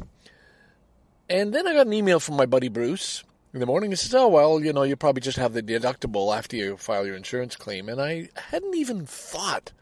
[1.28, 3.90] And then I got an email from my buddy Bruce in the morning.
[3.90, 7.06] He says, "Oh well, you know, you probably just have the deductible after you file
[7.06, 9.72] your insurance claim." And I hadn't even thought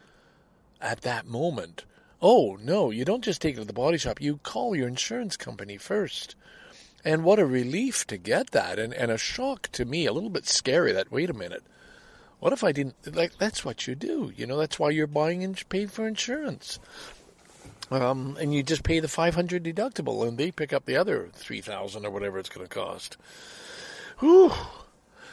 [0.81, 1.85] at that moment.
[2.21, 4.21] Oh no, you don't just take it to the body shop.
[4.21, 6.37] You call your insurance company first.
[7.05, 10.31] And what a relief to get that, and, and a shock to me, a little
[10.31, 11.65] bit scary that, wait a minute,
[12.39, 15.43] what if I didn't, like, that's what you do, you know, that's why you're buying
[15.43, 16.79] and paying for insurance.
[17.93, 22.07] Um, and you just pay the 500 deductible, and they pick up the other 3000
[22.07, 23.19] or whatever it's going to cost.
[24.21, 24.51] Whew.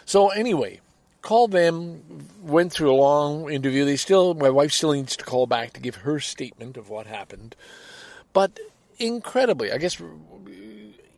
[0.05, 0.81] So anyway,
[1.21, 3.85] called them, went through a long interview.
[3.85, 7.07] They still, my wife still needs to call back to give her statement of what
[7.07, 7.55] happened.
[8.33, 8.59] But
[8.97, 10.01] incredibly, I guess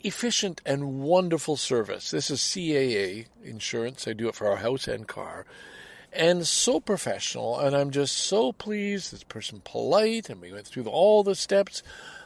[0.01, 2.11] efficient and wonderful service.
[2.11, 4.07] This is CAA insurance.
[4.07, 5.45] I do it for our house and car.
[6.13, 9.13] And so professional, and I'm just so pleased.
[9.13, 11.83] This person polite, and we went through all the steps.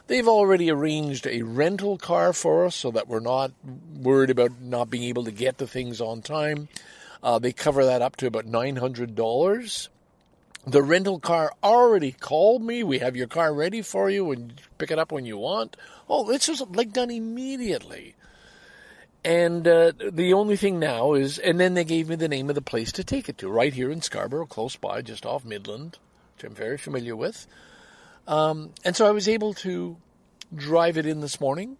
[0.08, 3.52] They've already arranged a rental car for us so that we're not
[3.96, 6.68] worried about not being able to get the things on time.
[7.22, 9.88] Uh, they cover that up to about $900.
[10.66, 12.82] The rental car already called me.
[12.82, 15.76] We have your car ready for you and pick it up when you want.
[16.08, 18.15] Oh, this was like done immediately.
[19.26, 22.54] And uh, the only thing now is, and then they gave me the name of
[22.54, 25.98] the place to take it to, right here in Scarborough, close by, just off Midland,
[26.36, 27.48] which I'm very familiar with.
[28.28, 29.96] Um, and so I was able to
[30.54, 31.76] drive it in this morning,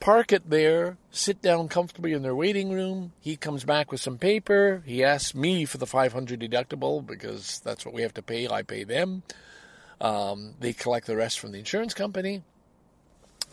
[0.00, 3.12] park it there, sit down comfortably in their waiting room.
[3.20, 4.82] He comes back with some paper.
[4.84, 8.46] He asks me for the 500 deductible because that's what we have to pay.
[8.46, 9.22] I pay them.
[9.98, 12.42] Um, they collect the rest from the insurance company.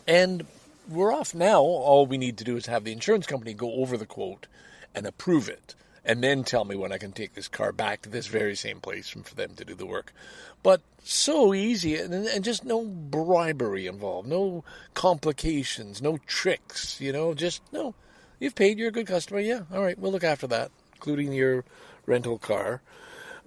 [0.06, 0.44] And
[0.88, 1.60] we're off now.
[1.60, 4.46] All we need to do is have the insurance company go over the quote
[4.94, 5.74] and approve it.
[6.04, 8.80] And then tell me when I can take this car back to this very same
[8.80, 10.14] place for them to do the work.
[10.62, 14.64] But so easy and, and just no bribery involved, no
[14.94, 17.94] complications, no tricks, you know, just no.
[18.40, 19.40] You've paid, you're a good customer.
[19.40, 21.64] Yeah, all right, we'll look after that, including your
[22.06, 22.80] rental car.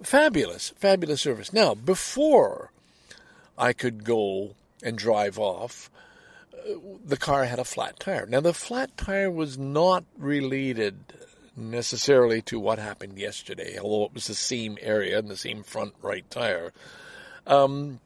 [0.02, 1.52] Fabulous, fabulous service.
[1.52, 2.70] Now, before
[3.56, 5.90] I could go and drive off,
[7.04, 8.26] the car had a flat tire.
[8.26, 10.96] Now, the flat tire was not related
[11.56, 15.94] necessarily to what happened yesterday, although it was the same area and the same front
[16.02, 16.72] right tire.
[17.46, 18.00] Um,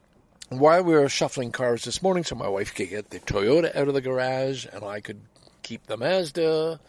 [0.48, 3.88] while we were shuffling cars this morning, so my wife could get the Toyota out
[3.88, 5.20] of the garage and I could
[5.62, 6.80] keep the Mazda,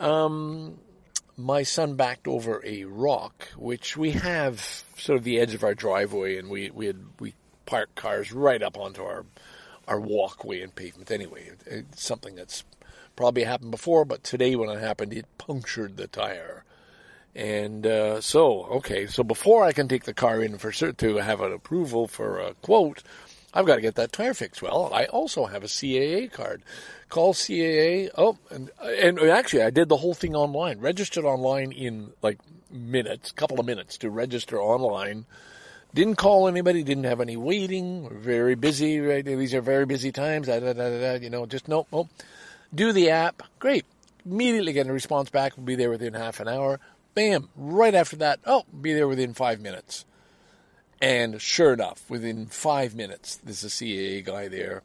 [0.00, 0.78] um,
[1.36, 5.74] my son backed over a rock, which we have sort of the edge of our
[5.74, 7.34] driveway, and we we had we
[7.66, 9.24] parked cars right up onto our
[9.86, 11.10] our walkway and pavement.
[11.10, 12.64] Anyway, it's something that's
[13.16, 16.64] probably happened before, but today when it happened, it punctured the tire.
[17.34, 21.40] And uh, so, okay, so before I can take the car in for to have
[21.40, 23.02] an approval for a quote,
[23.52, 24.62] I've got to get that tire fixed.
[24.62, 26.62] Well, I also have a CAA card.
[27.08, 28.10] Call CAA.
[28.16, 30.80] Oh, and and actually, I did the whole thing online.
[30.80, 32.38] Registered online in like
[32.70, 35.26] minutes, couple of minutes to register online.
[35.94, 36.82] Didn't call anybody.
[36.82, 38.10] Didn't have any waiting.
[38.10, 39.00] Very busy.
[39.00, 39.24] Right?
[39.24, 40.48] These are very busy times.
[40.48, 42.08] Da, da, da, da, you know, just nope, nope.
[42.74, 43.42] Do the app.
[43.60, 43.86] Great.
[44.26, 45.56] Immediately get a response back.
[45.56, 46.80] We'll be there within half an hour.
[47.14, 47.48] Bam!
[47.56, 50.04] Right after that, oh, be there within five minutes.
[51.00, 54.82] And sure enough, within five minutes, there's a CAA guy there.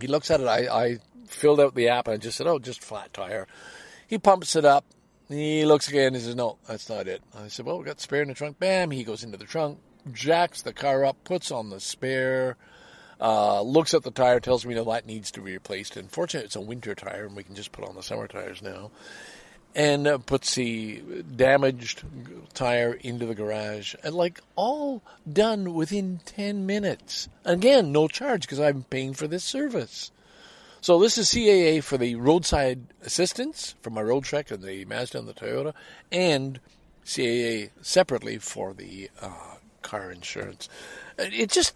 [0.00, 0.46] He looks at it.
[0.46, 3.46] I, I filled out the app and I just said, oh, just flat tire.
[4.06, 4.84] He pumps it up.
[5.28, 6.14] He looks again.
[6.14, 7.22] He says, no, that's not it.
[7.36, 8.58] I said, well, we got spare in the trunk.
[8.58, 8.90] Bam!
[8.90, 9.78] He goes into the trunk,
[10.12, 12.56] jacks the car up, puts on the spare.
[13.20, 15.96] Uh, looks at the tire, tells me, no, that needs to be replaced.
[15.96, 18.60] And fortunately, it's a winter tire, and we can just put on the summer tires
[18.62, 18.90] now
[19.74, 21.02] and uh, puts the
[21.34, 22.02] damaged
[22.54, 28.60] tire into the garage and like all done within 10 minutes again no charge because
[28.60, 30.10] i'm paying for this service
[30.80, 35.28] so this is caa for the roadside assistance for my Roadtrek and the mazda and
[35.28, 35.72] the toyota
[36.10, 36.60] and
[37.04, 40.68] caa separately for the uh, car insurance
[41.18, 41.74] it just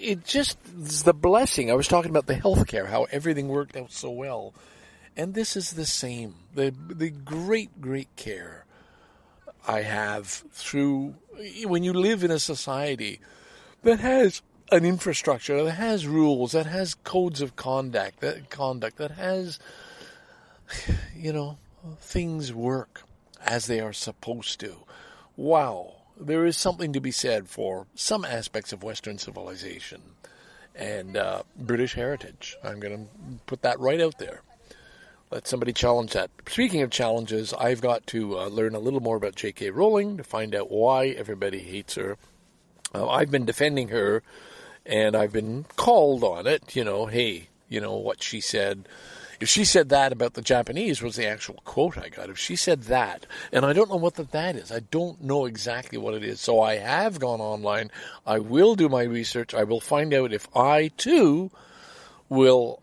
[0.00, 3.92] it just is the blessing i was talking about the healthcare how everything worked out
[3.92, 4.54] so well
[5.18, 6.36] and this is the same.
[6.54, 8.64] The, the great, great care
[9.66, 11.16] I have through
[11.64, 13.20] when you live in a society
[13.82, 19.10] that has an infrastructure, that has rules, that has codes of conduct, that conduct that
[19.12, 19.58] has,
[21.16, 21.58] you know,
[21.98, 23.02] things work
[23.44, 24.76] as they are supposed to.
[25.36, 30.02] Wow, there is something to be said for some aspects of Western civilization
[30.74, 32.56] and uh, British heritage.
[32.62, 34.42] I'm going to put that right out there.
[35.30, 36.30] Let somebody challenge that.
[36.46, 39.70] Speaking of challenges, I've got to uh, learn a little more about J.K.
[39.70, 42.16] Rowling to find out why everybody hates her.
[42.94, 44.22] Uh, I've been defending her,
[44.86, 46.74] and I've been called on it.
[46.74, 48.88] You know, hey, you know what she said.
[49.40, 52.28] If she said that about the Japanese was the actual quote I got.
[52.28, 55.44] If she said that, and I don't know what that, that is, I don't know
[55.44, 56.40] exactly what it is.
[56.40, 57.90] So I have gone online.
[58.26, 59.54] I will do my research.
[59.54, 61.50] I will find out if I too
[62.28, 62.82] will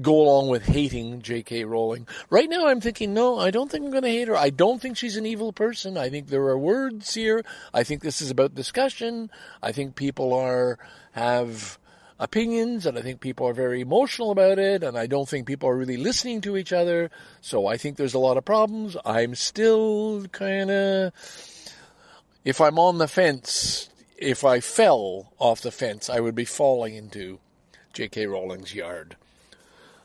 [0.00, 1.64] go along with hating J.K.
[1.64, 2.06] Rowling.
[2.28, 4.36] Right now, I'm thinking, no, I don't think I'm going to hate her.
[4.36, 5.96] I don't think she's an evil person.
[5.96, 7.44] I think there are words here.
[7.74, 9.30] I think this is about discussion.
[9.62, 10.78] I think people are
[11.12, 11.78] have
[12.20, 14.84] opinions, and I think people are very emotional about it.
[14.84, 17.10] And I don't think people are really listening to each other.
[17.40, 18.96] So I think there's a lot of problems.
[19.04, 21.12] I'm still kind of,
[22.44, 26.94] if I'm on the fence, if I fell off the fence, I would be falling
[26.94, 27.40] into
[27.92, 28.26] J.K.
[28.26, 29.16] Rowling's yard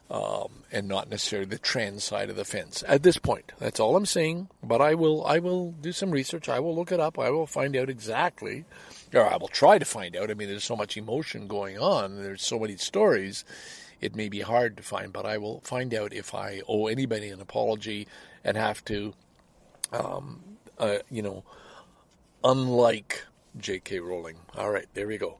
[0.09, 3.51] um, and not necessarily the trans side of the fence at this point.
[3.59, 4.49] That's all I'm saying.
[4.63, 6.49] But I will I will do some research.
[6.49, 7.17] I will look it up.
[7.17, 8.65] I will find out exactly,
[9.15, 10.31] or I will try to find out.
[10.31, 12.21] I mean, there's so much emotion going on.
[12.21, 13.45] There's so many stories.
[14.01, 17.29] It may be hard to find, but I will find out if I owe anybody
[17.29, 18.07] an apology
[18.43, 19.13] and have to,
[19.91, 20.43] um,
[20.77, 21.43] uh, you know,
[22.43, 23.23] unlike
[23.57, 23.99] J.K.
[23.99, 24.37] Rowling.
[24.57, 25.37] All right, there we go.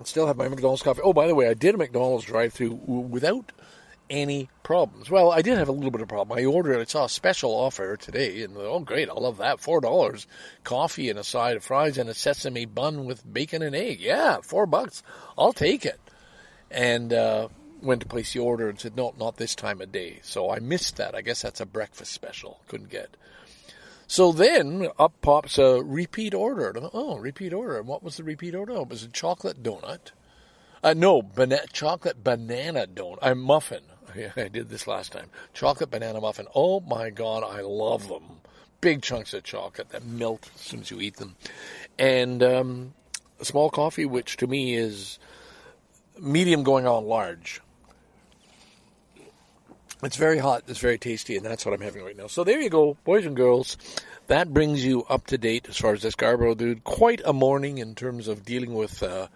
[0.00, 1.00] I still have my McDonald's coffee.
[1.02, 3.52] Oh, by the way, I did a McDonald's drive-through without
[4.10, 5.10] any problems.
[5.10, 6.38] Well, I did have a little bit of problem.
[6.38, 9.60] I ordered, I saw a special offer today, and oh, great, I love that.
[9.60, 10.26] Four dollars,
[10.64, 14.00] coffee and a side of fries and a sesame bun with bacon and egg.
[14.00, 15.02] Yeah, four bucks,
[15.36, 16.00] I'll take it.
[16.70, 17.48] And uh,
[17.80, 20.20] went to place the order and said, no, not this time of day.
[20.22, 21.14] So I missed that.
[21.14, 22.60] I guess that's a breakfast special.
[22.68, 23.16] Couldn't get.
[24.06, 26.74] So then up pops a repeat order.
[26.92, 27.78] Oh, repeat order.
[27.78, 28.72] And what was the repeat order?
[28.74, 30.12] It was a chocolate donut.
[30.82, 33.18] Uh, no, bana- chocolate banana donut.
[33.20, 33.82] A muffin.
[34.36, 35.30] I did this last time.
[35.54, 36.46] Chocolate banana muffin.
[36.54, 38.24] Oh my God, I love them.
[38.80, 41.36] Big chunks of chocolate that melt as soon as you eat them.
[41.98, 42.94] And um,
[43.40, 45.18] a small coffee, which to me is
[46.18, 47.60] medium going on large.
[50.02, 50.62] It's very hot.
[50.68, 52.28] It's very tasty, and that's what I'm having right now.
[52.28, 53.76] So there you go, boys and girls.
[54.28, 56.84] That brings you up to date as far as this Scarborough dude.
[56.84, 59.26] Quite a morning in terms of dealing with uh,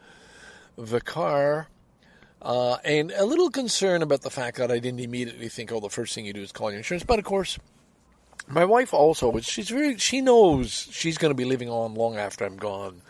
[0.77, 1.69] the car.
[2.43, 5.89] Uh, and a little concern about the fact that I didn't immediately think, oh, the
[5.89, 7.05] first thing you do is call your insurance.
[7.05, 7.57] But of course,
[8.49, 12.45] my wife also, she's very, she knows she's going to be living on long after
[12.45, 13.03] I'm gone.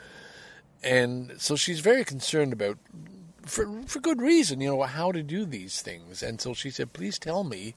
[0.83, 2.77] And so she's very concerned about
[3.47, 6.23] for for good reason, you know, how to do these things.
[6.23, 7.75] And so she said, "Please tell me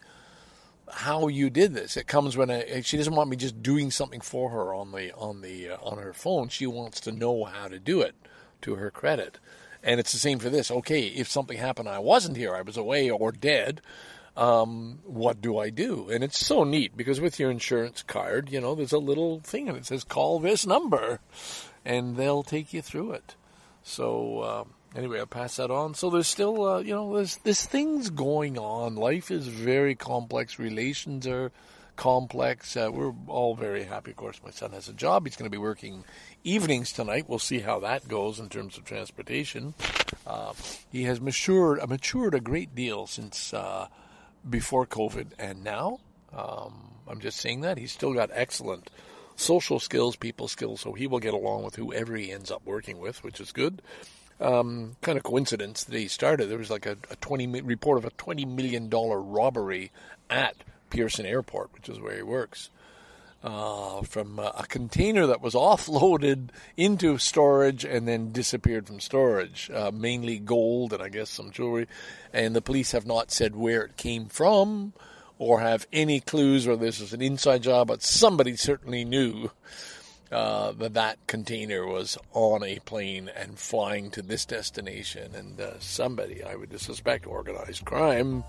[0.91, 4.22] how you did this." It comes when I, she doesn't want me just doing something
[4.22, 6.49] for her on the on the uh, on her phone.
[6.49, 8.16] She wants to know how to do it
[8.62, 9.39] to her credit.
[9.86, 10.72] And it's the same for this.
[10.72, 13.82] Okay, if something happened, I wasn't here, I was away or dead.
[14.36, 16.10] Um, what do I do?
[16.10, 19.70] And it's so neat because with your insurance card, you know, there's a little thing
[19.70, 21.20] and it says call this number,
[21.86, 23.36] and they'll take you through it.
[23.84, 24.44] So.
[24.44, 25.94] Um, anyway, I'll pass that on.
[25.94, 28.96] So there's still, uh, you know, there's there's things going on.
[28.96, 30.58] Life is very complex.
[30.58, 31.52] Relations are
[31.96, 32.76] complex.
[32.76, 34.12] Uh, we're all very happy.
[34.12, 35.26] Of course, my son has a job.
[35.26, 36.04] He's going to be working
[36.43, 37.26] evenings tonight.
[37.28, 39.74] We'll see how that goes in terms of transportation.
[40.26, 40.54] Uh,
[40.91, 43.88] he has matured, uh, matured a great deal since uh,
[44.48, 46.00] before COVID, and now
[46.36, 48.89] um, I'm just saying that he's still got excellent
[49.36, 53.00] social skills, people skills, so he will get along with whoever he ends up working
[53.00, 53.82] with, which is good
[54.39, 56.50] um, kind of coincidence that he started.
[56.50, 59.91] There was like a, a 20 report of a $20 million robbery
[60.30, 60.56] at
[60.96, 62.70] Pearson Airport, which is where he works.
[63.43, 69.70] Uh, from uh, a container that was offloaded into storage and then disappeared from storage,
[69.72, 71.88] uh, mainly gold and I guess some jewelry.
[72.34, 74.93] And the police have not said where it came from
[75.38, 79.52] or have any clues whether this was an inside job, but somebody certainly knew
[80.32, 85.80] uh, that that container was on a plane and flying to this destination, and uh,
[85.80, 88.43] somebody, I would suspect, organized crime,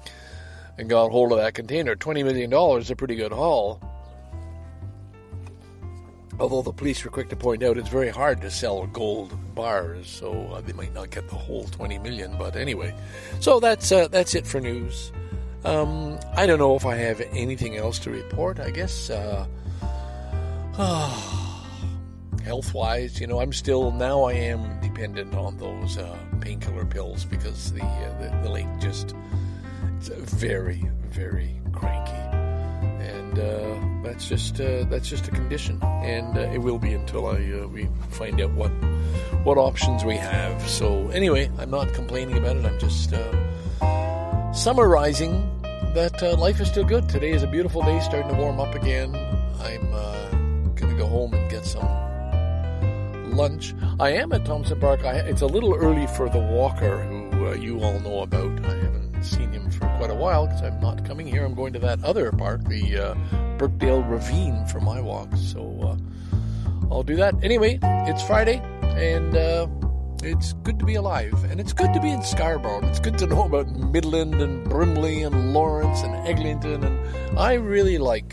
[0.78, 1.96] and got hold of that container.
[1.96, 3.80] Twenty million dollars, is a pretty good haul.
[6.38, 10.06] Although the police were quick to point out it's very hard to sell gold bars,
[10.06, 12.36] so uh, they might not get the whole twenty million.
[12.38, 12.94] But anyway,
[13.40, 15.12] so that's uh, that's it for news.
[15.64, 18.60] Um, I don't know if I have anything else to report.
[18.60, 19.46] I guess uh,
[22.44, 27.24] health wise, you know, I'm still now I am dependent on those uh, painkiller pills
[27.24, 29.14] because the, uh, the the lake just
[30.08, 32.12] very very cranky,
[33.02, 37.26] and uh, that's just uh, that's just a condition, and uh, it will be until
[37.26, 38.70] I uh, we find out what
[39.44, 40.68] what options we have.
[40.68, 42.66] So anyway, I'm not complaining about it.
[42.66, 43.14] I'm just
[44.54, 45.32] summarizing
[45.94, 47.08] that life is still good.
[47.08, 49.14] Today is a beautiful day, starting to warm up again.
[49.60, 49.90] I'm
[50.74, 51.86] gonna go home and get some
[53.36, 53.74] lunch.
[54.00, 55.04] I am at Thomson Park.
[55.04, 58.64] I, it's a little early for the walker who uh, you all know about.
[58.64, 59.52] I haven't seen
[59.96, 61.44] quite a while because I'm not coming here.
[61.44, 63.14] I'm going to that other park, the uh,
[63.58, 65.34] Birkdale Ravine, for my walk.
[65.36, 67.34] So uh, I'll do that.
[67.42, 69.66] Anyway, it's Friday and uh,
[70.22, 71.34] it's good to be alive.
[71.50, 72.86] And it's good to be in Scarborough.
[72.88, 76.84] It's good to know about Midland and Brimley and Lawrence and Eglinton.
[76.84, 78.32] And I really like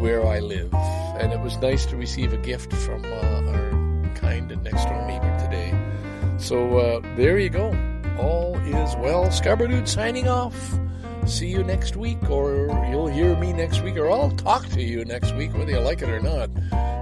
[0.00, 0.72] where I live.
[1.18, 5.06] And it was nice to receive a gift from uh, our kind and next door
[5.06, 5.74] neighbor today.
[6.38, 7.95] So uh, there you go.
[8.18, 9.30] All is well.
[9.30, 10.78] Scarborough signing off.
[11.26, 15.04] See you next week, or you'll hear me next week, or I'll talk to you
[15.04, 16.50] next week, whether you like it or not.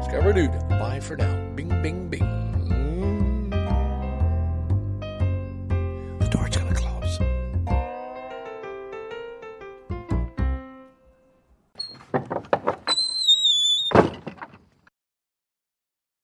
[0.05, 1.35] Scarborough bye for now.
[1.55, 2.44] Bing, bing, bing.